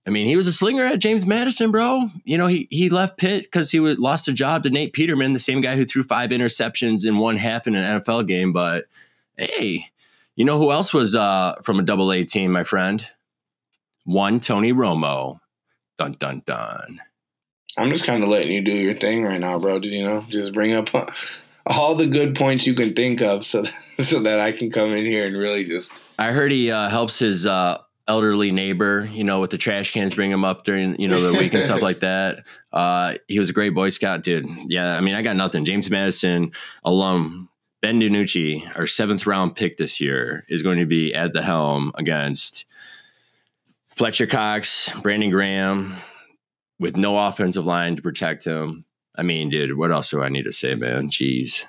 [0.07, 2.11] I mean, he was a slinger at James Madison, bro.
[2.25, 5.35] You know, he he left Pitt because he was, lost a job to Nate Peterman,
[5.35, 8.53] the same guy who threw five interceptions in one half in an NFL game.
[8.53, 8.87] But
[9.37, 9.87] hey,
[10.37, 13.07] you know who else was uh, from a double A team, my friend?
[14.05, 15.41] One Tony Romo.
[15.99, 17.01] Dun dun dun.
[17.79, 19.79] I'm just kind of letting you do your thing right now, bro.
[19.79, 20.25] Did you know?
[20.29, 20.89] Just bring up
[21.71, 23.65] all the good points you can think of, so
[24.01, 26.05] so that I can come in here and really just.
[26.19, 30.15] I heard he uh, helps his uh, elderly neighbor, you know, with the trash cans,
[30.15, 32.45] bring him up during, you know, the week and stuff like that.
[32.73, 34.47] Uh, he was a great Boy Scout, dude.
[34.67, 35.65] Yeah, I mean, I got nothing.
[35.65, 36.53] James Madison
[36.85, 37.49] alum
[37.81, 41.93] Ben DiNucci, our seventh round pick this year, is going to be at the helm
[41.95, 42.67] against
[43.97, 45.97] Fletcher Cox, Brandon Graham,
[46.79, 48.85] with no offensive line to protect him.
[49.21, 51.11] I mean, dude, what else do I need to say, man?
[51.11, 51.65] Jeez.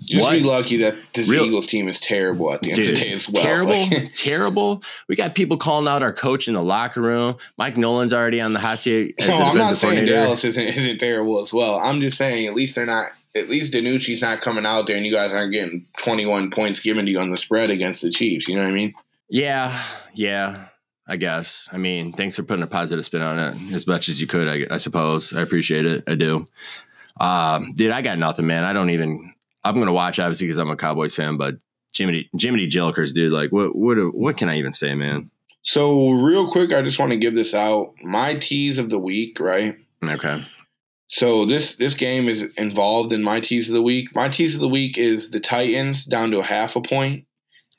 [0.00, 0.32] Just What?
[0.32, 3.12] be lucky that this Real- Eagles team is terrible at the end of the day
[3.12, 3.44] as well.
[3.44, 4.82] terrible, Like, terrible.
[5.08, 7.36] We got people calling out our coach in the locker room.
[7.58, 9.14] Mike Nolan's already on the hot seat.
[9.20, 10.06] as no, I'm not saying.
[10.06, 11.76] Dallas isn't isn't terrible as well.
[11.78, 13.10] I'm just saying at least they're not.
[13.36, 17.06] At least DiNucci's not coming out there, and you guys aren't getting 21 points given
[17.06, 18.46] to you on the spread against the Chiefs.
[18.48, 18.92] You know what I mean?
[19.30, 19.82] Yeah,
[20.14, 20.66] yeah.
[21.12, 21.68] I guess.
[21.70, 24.48] I mean, thanks for putting a positive spin on it as much as you could.
[24.48, 25.30] I, I suppose.
[25.34, 26.04] I appreciate it.
[26.06, 26.48] I do.
[27.20, 28.64] Um, dude, I got nothing, man.
[28.64, 29.34] I don't even.
[29.62, 31.56] I'm gonna watch obviously because I'm a Cowboys fan, but
[31.94, 33.30] Jiminy Jiminy Jillikers, dude.
[33.30, 35.30] Like, what what what can I even say, man?
[35.60, 37.92] So real quick, I just want to give this out.
[38.02, 39.76] My tease of the week, right?
[40.02, 40.42] Okay.
[41.08, 44.14] So this this game is involved in my tease of the week.
[44.14, 47.26] My tease of the week is the Titans down to a half a point.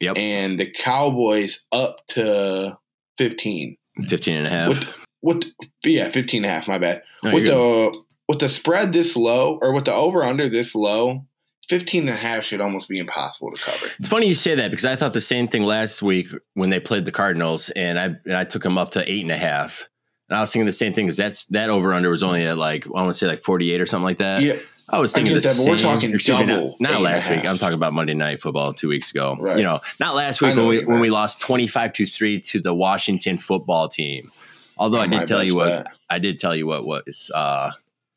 [0.01, 0.19] Yep.
[0.19, 2.77] And the Cowboys up to
[3.17, 3.77] 15.
[4.07, 4.69] 15 and a half.
[4.69, 5.53] With, with
[5.83, 7.03] yeah, 15 and a half, my bad.
[7.23, 11.25] No, with the with the spread this low or with the over under this low,
[11.69, 13.87] 15 and a half should almost be impossible to cover.
[13.99, 16.79] It's funny you say that because I thought the same thing last week when they
[16.79, 19.87] played the Cardinals, and I and I took them up to eight and a half.
[20.29, 22.57] And I was thinking the same thing because that's that over under was only at
[22.57, 24.41] like I want to say like forty eight or something like that.
[24.41, 24.55] Yeah.
[24.89, 25.69] I was thinking the that, same.
[25.69, 27.45] we're talking excuse me, double Not, not eight and a last week.
[27.45, 29.37] I'm talking about Monday Night Football two weeks ago.
[29.39, 29.57] Right.
[29.57, 32.59] You know, not last week when we when we lost twenty five to three to
[32.59, 34.31] the Washington Football Team.
[34.77, 35.87] Although I did tell you what bet.
[36.09, 37.71] I did tell you what was uh,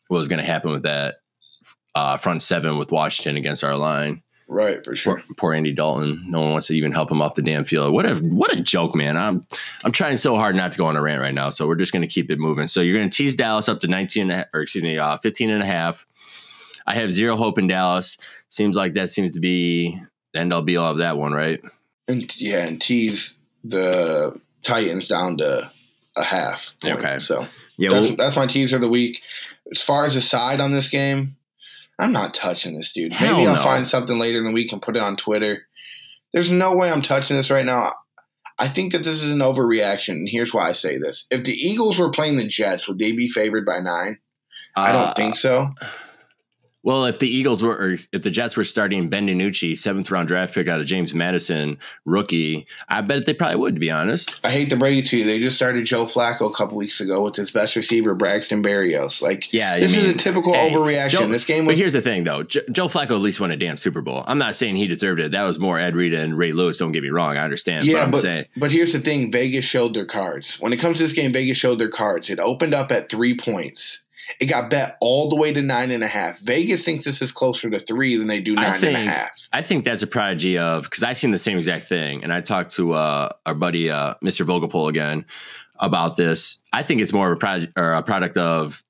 [0.09, 1.21] what was going to happen with that
[1.95, 4.23] uh, front seven with Washington against our line.
[4.49, 5.17] Right, for sure.
[5.17, 6.25] Poor, poor Andy Dalton.
[6.29, 7.93] No one wants to even help him off the damn field.
[7.93, 9.17] What a what a joke, man.
[9.17, 9.45] I'm
[9.85, 11.51] I'm trying so hard not to go on a rant right now.
[11.51, 12.69] So we're just going to keep it moving.
[12.69, 14.99] So you're going to tease Dallas up to 19 and a half, or excuse me,
[14.99, 16.07] uh, 15 and a half.
[16.87, 18.17] I have zero hope in Dallas.
[18.49, 20.01] Seems like that seems to be
[20.33, 21.61] the end all be all of that one, right?
[22.09, 25.71] And yeah, and tease the Titans down to
[26.17, 26.75] a half.
[26.81, 26.99] Point.
[26.99, 27.19] Okay.
[27.19, 29.23] So Yeah, that's well, that's my teaser of the week.
[29.73, 31.37] As far as a side on this game,
[31.99, 33.13] I'm not touching this dude.
[33.21, 35.67] Maybe I'll find something later in the week and put it on Twitter.
[36.33, 37.95] There's no way I'm touching this right now.
[38.59, 40.11] I think that this is an overreaction.
[40.11, 41.27] And here's why I say this.
[41.31, 44.19] If the Eagles were playing the Jets, would they be favored by nine?
[44.77, 45.75] I uh, don't think so.
[46.87, 50.29] Well, if the Eagles were, or if the Jets were starting Ben DiNucci, seventh round
[50.29, 53.75] draft pick out of James Madison, rookie, I bet they probably would.
[53.75, 55.25] To be honest, I hate to break it to you.
[55.25, 59.21] They just started Joe Flacco a couple weeks ago with his best receiver, Braxton Berrios.
[59.21, 61.11] Like, yeah, this is a typical hey, overreaction.
[61.11, 62.45] Joe- this game But here's the thing, though.
[62.45, 64.23] Jo- Joe Flacco at least won a damn Super Bowl.
[64.29, 65.33] I'm not saying he deserved it.
[65.33, 66.79] That was more Ed Reed and Ray Lewis.
[66.79, 67.37] Don't get me wrong.
[67.37, 67.89] I understand.
[67.89, 70.61] Yeah, but saying, but here's the thing: Vegas showed their cards.
[70.61, 72.31] When it comes to this game, Vegas showed their cards.
[72.31, 74.05] It opened up at three points.
[74.41, 76.39] It got bet all the way to nine and a half.
[76.41, 79.49] Vegas thinks this is closer to three than they do nine and a half.
[79.53, 82.41] I think that's a prodigy of because I seen the same exact thing, and I
[82.41, 84.47] talked to uh, our buddy uh, Mr.
[84.47, 85.25] Vogelpohl again
[85.79, 86.61] about this.
[86.73, 88.83] I think it's more of a project or a product of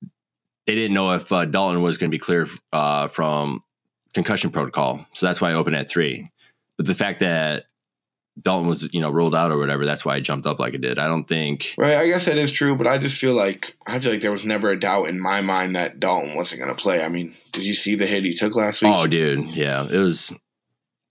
[0.67, 3.63] they didn't know if uh, Dalton was going to be clear uh, from
[4.15, 6.31] concussion protocol, so that's why I opened at three.
[6.77, 7.67] But the fact that
[8.41, 10.77] Dalton was you know ruled out or whatever, that's why I jumped up like I
[10.77, 10.99] did.
[10.99, 11.75] I don't think.
[11.79, 14.33] Right, I guess that is true, but I just feel like I feel like there
[14.33, 17.03] was never a doubt in my mind that Dalton wasn't going to play.
[17.03, 18.93] I mean, did you see the hit he took last week?
[18.95, 20.33] Oh, dude, yeah, it was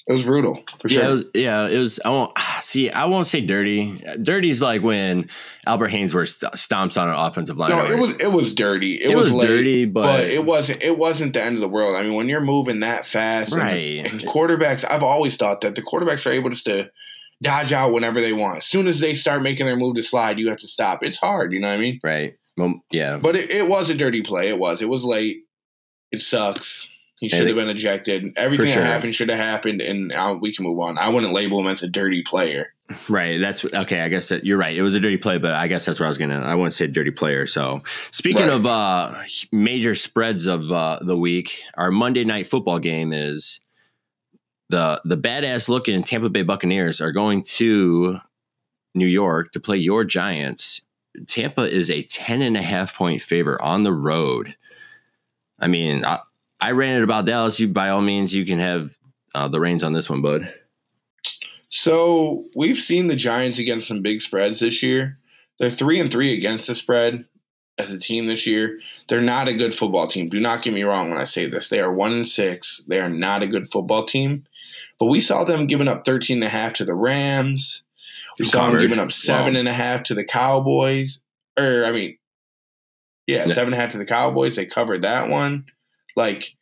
[0.08, 1.02] it was brutal for sure.
[1.02, 2.00] Yeah, it was, yeah, it was.
[2.06, 2.92] I won't see.
[2.92, 4.00] I won't say dirty.
[4.22, 5.28] Dirty's like when
[5.66, 7.72] Albert Haynesworth st- stomps on an offensive line.
[7.72, 9.02] no, it was it was dirty.
[9.02, 11.68] It, It was, was late, dirty, but- it wasn't it wasn't the end of the
[11.70, 11.96] world.
[11.96, 14.06] I mean, when you're moving that fast, and- Right.
[14.06, 16.92] And, quarterbacks, I've always thought that the quarterbacks are able just to
[17.42, 18.58] dodge out whenever they want.
[18.60, 21.04] As soon as they start making their move to slide, you have to stop.
[21.04, 22.00] It's hard, you know what I mean?
[22.04, 22.36] right.
[22.58, 24.48] Well, yeah, But it, it was a dirty play.
[24.48, 24.82] It was.
[24.82, 25.40] It was late.
[26.14, 26.88] It sucks.
[27.20, 28.34] He should have been ejected.
[28.38, 28.82] Everything sure.
[28.82, 30.98] that happened should have happened, and now we can move on.
[30.98, 32.74] I wouldn't label him as a dirty player.
[33.10, 33.40] right.
[33.42, 34.02] That's okay.
[34.02, 34.76] I guess that you're right.
[34.76, 36.40] It was a dirty play, but I guess that's where I was gonna.
[36.42, 37.46] I wouldn't say dirty player.
[37.48, 37.82] So
[38.12, 38.54] speaking Right.
[38.54, 43.60] of uh major spreads of uh the week, our Monday night football game is
[44.70, 48.20] the the badass looking Tampa Bay Buccaneers are going to
[48.94, 50.82] New York to play your Giants.
[51.28, 54.56] Tampa is a 10 and a half point favor on the road.
[55.60, 56.20] I mean, I,
[56.60, 57.60] I ran it about Dallas.
[57.60, 58.98] You, by all means, you can have
[59.34, 60.54] uh, the reins on this one, bud.
[61.70, 65.20] So we've seen the Giants against some big spreads this year.
[65.60, 67.26] They're three and three against the spread
[67.78, 68.80] as a team this year.
[69.10, 70.30] They're not a good football team.
[70.30, 71.70] Do not get me wrong when I say this.
[71.70, 72.84] They are one and six.
[72.88, 74.46] They are not a good football team.
[75.00, 77.84] But we saw them giving up 13 and a half to the Rams.
[78.40, 79.60] We saw them giving up seven Wow.
[79.60, 81.22] and a half to the Cowboys.
[81.60, 82.18] Or I mean,
[83.28, 83.46] yeah, Yeah.
[83.48, 84.56] seven and a half to the Cowboys.
[84.56, 85.66] They covered that one.
[86.16, 86.56] Like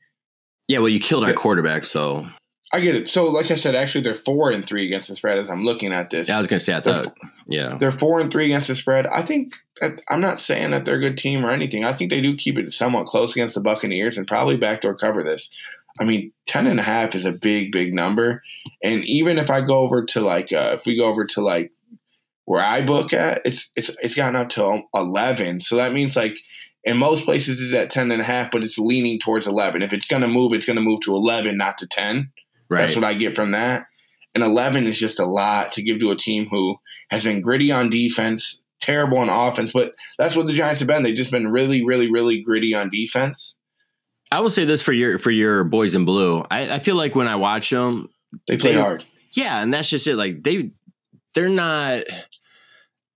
[0.67, 1.35] Yeah, well, you killed our Yeah.
[1.35, 2.27] quarterback, so
[2.73, 3.07] I get it.
[3.07, 5.93] So like I said, actually they're four and three against the spread as I'm looking
[5.93, 6.27] at this.
[6.27, 7.17] yeah, I was gonna say I They're thought,
[7.47, 9.05] yeah, They're four and three against the spread.
[9.07, 9.55] I think
[10.09, 11.85] I'm not saying that they're a good team or anything.
[11.85, 15.23] I think they do keep it somewhat close against the Buccaneers and probably backdoor cover
[15.23, 15.53] this.
[15.99, 18.41] I mean, 10 and a half is a big, big number.
[18.83, 21.71] And even if I go over to like, uh, if we go over to like
[22.45, 25.61] where I book at, it's, it's, it's gotten up to 11.
[25.61, 26.37] So that means like
[26.83, 29.81] in most places is at 10 and a half, but it's leaning towards 11.
[29.81, 32.31] If it's going to move, it's going to move to 11, not to 10.
[32.73, 32.81] Right.
[32.81, 33.85] That's what I get from that.
[34.35, 36.77] and 11 is just a lot to give to a team who
[37.11, 39.71] has been gritty on defense, terrible on offense.
[39.71, 41.03] But that's what the Giants have been.
[41.03, 43.55] They've just been really, really, really gritty on defense.
[44.31, 46.43] I will say this for your for your boys in blue.
[46.49, 48.09] I, I feel like when I watch them,
[48.47, 49.05] They play They- hard.
[49.33, 50.15] yeah, and that's just it.
[50.15, 50.71] Like they
[51.35, 52.03] they're not.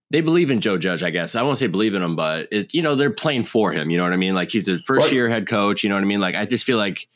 [0.09, 1.35] They believe in Joe Judge, I guess.
[1.35, 3.89] I won't say believe in him, but it, you know they're playing for him.
[3.89, 4.35] You know what I mean?
[4.35, 5.13] Like he's the first Right.
[5.13, 5.83] year head coach.
[5.83, 6.19] You know what I mean?
[6.21, 7.07] Like I just feel like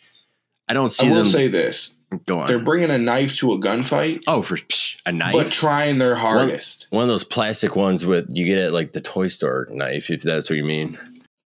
[0.67, 1.93] I don't see I will them say this:
[2.25, 5.33] go they're bringing a knife to a gunfight, Oh, for psh, a knife.
[5.33, 6.87] but trying their hardest.
[6.89, 10.21] One of those plastic ones with you get at like the toy store knife, if
[10.21, 10.97] that's what you mean.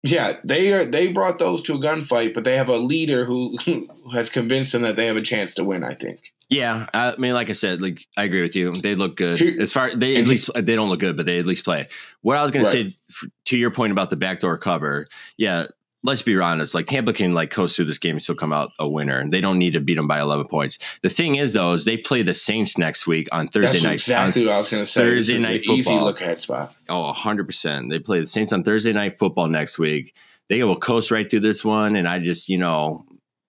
[0.03, 0.85] Yeah, they are.
[0.85, 4.71] They brought those to a gunfight, but they have a leader who, who has convinced
[4.71, 5.83] them that they have a chance to win.
[5.83, 6.31] I think.
[6.47, 8.71] Yeah, I mean, like I said, like I agree with you.
[8.71, 11.25] They look good Here- as far they at he- least they don't look good, but
[11.25, 11.87] they at least play.
[12.21, 12.71] What I was going Right.
[12.71, 15.65] to say to your point about the backdoor cover, yeah.
[16.05, 16.73] Let's be honest.
[16.73, 19.17] Like Tampa can like coast through this game and still come out a winner.
[19.17, 20.77] and They don't need to beat them by eleven points.
[21.01, 23.93] The thing is, though, is they play the Saints next week on Thursday That's night.
[23.93, 25.01] exactly what I was going to say.
[25.01, 26.05] Thursday night an easy football.
[26.05, 26.75] look ahead spot.
[26.89, 27.89] Oh, 100%.
[27.89, 30.15] They play the Saints on Thursday night football next week.
[30.47, 33.05] They will coast right through this one and I just, you know,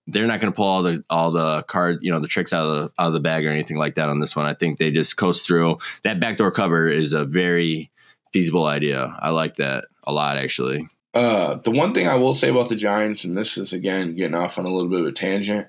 [0.07, 2.63] they're not going to pull all the all the card, you know, the tricks out
[2.65, 4.45] of the out of the bag or anything like that on this one.
[4.47, 5.77] I think they just coast through.
[6.03, 7.91] That backdoor cover is a very
[8.33, 9.15] feasible idea.
[9.19, 10.87] I like that a lot actually.
[11.13, 14.35] Uh, the one thing I will say about the Giants, and this is again getting
[14.35, 15.67] off on a little bit of a tangent,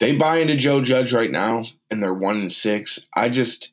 [0.00, 3.06] they buy into Joe Judge right now, and they're one and six.
[3.14, 3.70] I just,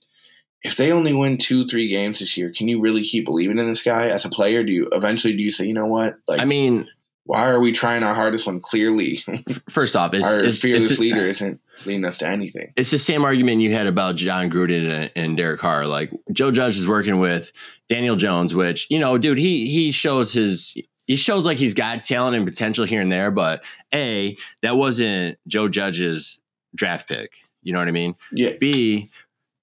[0.64, 3.68] if they only win two, three games this year, can you really keep believing in
[3.68, 4.64] this guy as a player?
[4.64, 6.88] Do you eventually do you say, you know what, like, I mean,
[7.24, 9.24] why are we trying our hardest when clearly
[9.70, 12.74] first off, it's our it's, fearless it's, leader isn't leading us to anything?
[12.76, 15.88] it's the same argument you had about Jon Gruden and, and Derek Carr.
[15.88, 17.52] Like Joe Judge is working with
[17.90, 20.76] Daniel Jones, which you know, dude, he he shows his
[21.08, 23.64] he shows like he's got talent and potential here and there, but
[23.94, 26.40] a that wasn't Joe Judge's
[26.76, 27.32] draft pick.
[27.64, 28.16] You know what I mean?
[28.32, 29.10] Yeah, B,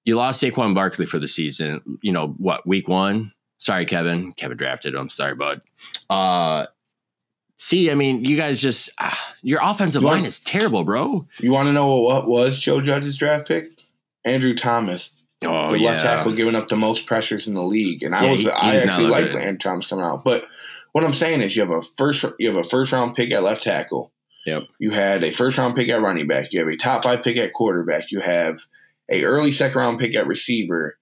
[0.05, 1.99] you lost Saquon Barkley for the season.
[2.03, 2.67] You know what?
[2.67, 3.33] Week one.
[3.59, 4.33] Sorry, Kevin.
[4.33, 5.09] Kevin drafted him.
[5.09, 5.61] Sorry, bud.
[6.11, 6.67] Uh,
[7.65, 11.27] C, I mean, you guys just ah, your offensive You want- line is terrible, bro.
[11.39, 13.71] you want to know what was Joe Judge's draft pick?
[14.25, 15.91] Andrew Thomas, Oh the yeah.
[15.91, 18.03] left tackle giving up the most pressures in the league.
[18.03, 19.35] And I Yeah, was he- I actually liked.
[19.35, 20.25] Andrew Thomas coming out.
[20.25, 20.45] But
[20.93, 23.43] what I'm saying is you have a first you have a first round pick at
[23.43, 24.13] left tackle.
[24.47, 24.65] Yep.
[24.81, 26.49] You had a first round pick at running back.
[26.53, 28.11] You have a top five pick at quarterback.
[28.11, 28.59] You have
[29.09, 30.99] a early second round pick at receiver.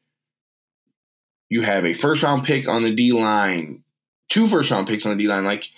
[1.48, 3.82] You have a first round pick on the D line,
[4.28, 5.44] two first round picks on the D line.
[5.44, 5.68] Like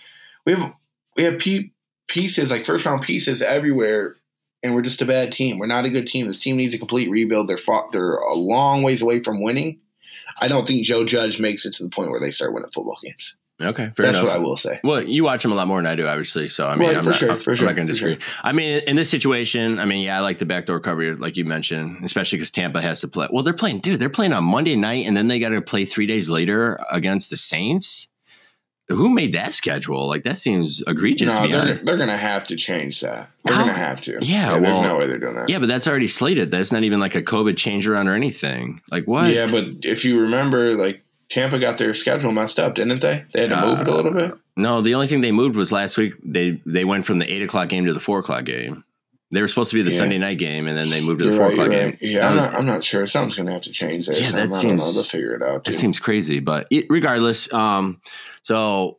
[0.46, 0.74] we have
[1.16, 1.40] we have
[2.08, 4.16] pieces like first round pieces everywhere,
[4.62, 5.58] and we're just a bad team.
[5.58, 6.26] We're not a good team.
[6.26, 7.48] This team needs a complete rebuild.
[7.48, 9.80] They're fought, they're a long ways away from winning.
[10.40, 12.98] I don't think Joe Judge makes it to the point where they start winning football
[13.02, 13.36] games.
[13.60, 14.30] Okay, fair That's enough.
[14.30, 14.80] what I will say.
[14.82, 16.48] Well, you watch him a lot more than I do, obviously.
[16.48, 18.18] So I mean, Right, I'm, for not, sure, I'm, for I'm not going to disagree.
[18.42, 21.44] I mean, in this situation, I mean, yeah, I like the backdoor cover, like you
[21.44, 23.28] mentioned, especially because Tampa has to play.
[23.30, 24.00] Well, they're playing, dude.
[24.00, 27.30] They're playing on Monday night, and then they got to play three days later against
[27.30, 28.08] the Saints.
[28.94, 30.06] Who made that schedule?
[30.06, 31.52] Like that seems egregious to No, me.
[31.52, 33.28] they're, they're going to have to change that.
[33.44, 34.18] They're How- going to have to.
[34.22, 35.48] Yeah, there's well- no way they're doing that.
[35.48, 36.50] Yeah, but that's already slated.
[36.50, 38.80] That's not even like a COVID change around or anything.
[38.90, 39.32] Like what?
[39.32, 43.24] Yeah, but if you remember, like Tampa got their schedule messed up, didn't they?
[43.32, 44.34] They had to move it a little bit.
[44.56, 46.14] No, the only thing they moved was last week.
[46.22, 48.84] They they went from the eight o'clock game to the four o'clock game.
[49.30, 49.96] They were supposed to be the Yeah.
[49.96, 51.86] Sunday night game, and then they moved to the You're four right, o'clock game.
[51.88, 51.98] right.
[52.02, 52.54] Yeah, I'm was- not.
[52.54, 53.06] I'm not sure.
[53.06, 54.18] Something's going to have to change there.
[54.18, 54.84] Yeah, so that I don't know.
[54.84, 55.64] seems- They'll figure it out.
[55.64, 55.78] That Too.
[55.78, 58.02] seems crazy, but it, regardless, um,
[58.42, 58.98] so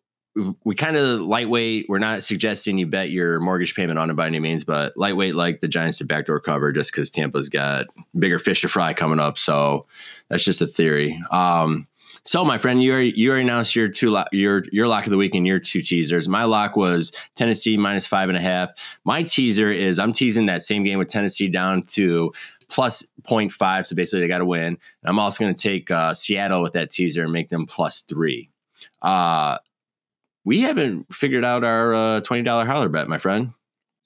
[0.64, 1.86] we- kind of lightweight.
[1.88, 5.36] We're not suggesting you bet your mortgage payment on it by any means, but lightweight
[5.36, 7.88] like the Giants to backdoor cover just because Tampa's got
[8.18, 9.38] bigger fish to fry coming up.
[9.38, 9.86] So
[10.30, 11.22] that's just a theory.
[11.30, 11.88] Um,
[12.26, 15.18] so my friend, you already, you already announced your two your your lock of the
[15.18, 16.30] week and your two teasers.
[16.30, 18.72] My lock was Tennessee minus five and a half.
[19.04, 22.32] My teaser is I'm teasing that same game with Tennessee down to
[22.70, 23.86] plus 0.5.
[23.86, 24.68] So basically, they got to win.
[24.68, 28.04] And I'm also going to take uh, Seattle with that teaser and make them plus
[28.04, 28.50] three.
[29.04, 29.58] Uh,
[30.46, 33.52] we haven't figured out our uh, $20 holler bet, my friend.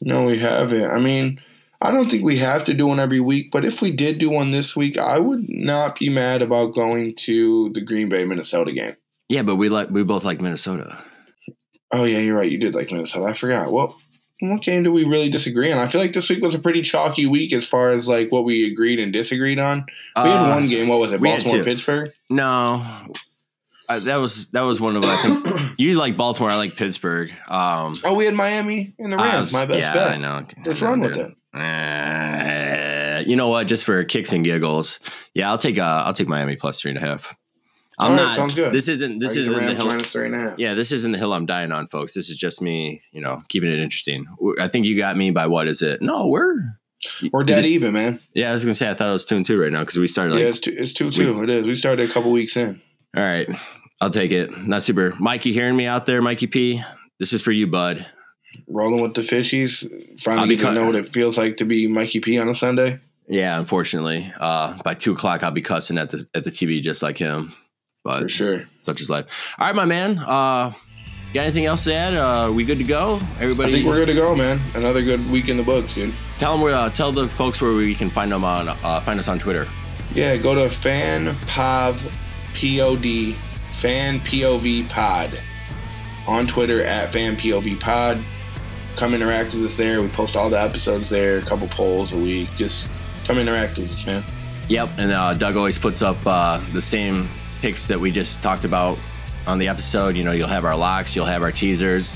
[0.02, 0.86] No, we haven't.
[0.92, 1.40] I mean,
[1.82, 4.30] I don't think we have to do one every week, but if we did do
[4.30, 8.72] one this week, I would not be mad about going to the Green Bay Minnesota
[8.72, 8.96] game.
[9.30, 11.04] Yeah, but we like we both like Minnesota.
[11.92, 12.52] Oh yeah, you're right.
[12.52, 13.26] You did like Minnesota.
[13.26, 13.72] I forgot.
[13.72, 13.98] Well,
[14.40, 15.80] what game do we really disagree on?
[15.80, 18.46] I feel like this week was a pretty chalky week as far as like what
[18.46, 19.80] we agreed and disagreed on.
[20.16, 20.88] We Uh, had one game.
[20.88, 21.22] What was it?
[21.22, 21.64] Baltimore.
[21.64, 22.12] Pittsburgh.
[22.30, 22.86] No,
[23.90, 26.50] uh, that was that was one of I think you like Baltimore.
[26.52, 27.32] I like Pittsburgh.
[27.48, 29.40] Um, Oh, we had Miami and the I Rams.
[29.40, 30.12] was- My best yeah, bet.
[30.12, 30.46] I know.
[30.66, 31.34] Let's I know, run with it.
[31.54, 33.68] Uh, you know what?
[33.68, 35.00] Just for kicks and giggles,
[35.34, 37.36] yeah, I'll take uh, I'll take Miami plus three and a half.
[38.00, 38.36] I'm right, not.
[38.36, 38.74] sounds good.
[38.74, 39.20] This isn't.
[39.20, 39.88] This the isn't the hill.
[39.88, 40.60] minus three and a half.
[40.60, 42.14] Yeah, this isn't the hill I'm dying on, folks.
[42.14, 44.26] This is just me, you know, keeping it interesting.
[44.60, 46.00] I think you got me by what is it?
[46.02, 46.78] No, we're
[47.32, 48.20] We're dead it- even, man.
[48.36, 49.98] Yeah, I was gonna say I thought it was two and two right now because
[49.98, 51.42] we started like yeah, it's two, it's two two.
[51.42, 51.66] It is.
[51.66, 52.82] We started a couple weeks in.
[53.18, 53.50] All right,
[54.00, 54.56] I'll take it.
[54.68, 55.14] Not super.
[55.20, 56.84] Mikey, hearing me out there, Mikey P.
[57.20, 58.06] This is for you, bud.
[58.68, 59.90] Rolling with the fishies.
[60.22, 63.00] Finally, cut- know what it feels like to be Mikey P on a Sunday.
[63.28, 67.02] Yeah, unfortunately, uh, by two o'clock I'll be cussing at the at the TV just
[67.02, 67.54] like him.
[68.04, 68.64] But For sure.
[68.84, 69.26] such is life.
[69.60, 70.18] All right, my man.
[70.20, 70.72] Uh,
[71.34, 72.14] got anything else to add?
[72.14, 73.20] Uh, we good to go?
[73.42, 74.62] Everybody, I think we're good to go, man.
[74.76, 76.14] Another good week in the books, dude.
[76.38, 76.74] tell them where.
[76.76, 78.70] Uh, tell the folks where we can find them on.
[78.70, 79.68] Uh, find us on Twitter.
[80.14, 82.10] Yeah, go to fan pov
[82.58, 83.36] pod
[83.72, 85.42] fan pov pod
[86.28, 88.20] on Twitter at fan pov pod.
[88.96, 90.02] Come interact with us there.
[90.02, 91.38] We post all the episodes there.
[91.38, 92.50] A couple polls a week.
[92.58, 92.90] Just
[93.26, 94.24] come interact with us, man.
[94.70, 97.30] Yep, and uh, Doug always puts up uh, the same
[97.62, 98.98] picks that we just talked about
[99.46, 100.16] on the episode.
[100.16, 102.16] You know, you'll have our locks, you'll have our teasers.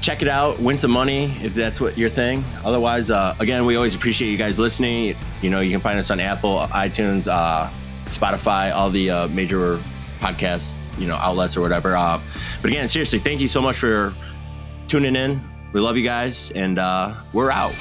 [0.00, 2.44] Check it out, win some money if that's what your thing.
[2.64, 5.14] Otherwise, uh, again, we always appreciate you guys listening.
[5.42, 7.70] You know, you can find us on Apple, iTunes, uh,
[8.06, 9.80] Spotify, all the uh, major
[10.20, 11.96] podcast you know outlets or whatever.
[11.96, 12.20] Uh,
[12.60, 14.14] but again, seriously, thank you so much for
[14.88, 15.42] tuning in.
[15.72, 17.72] We love you guys, and uh, we're out.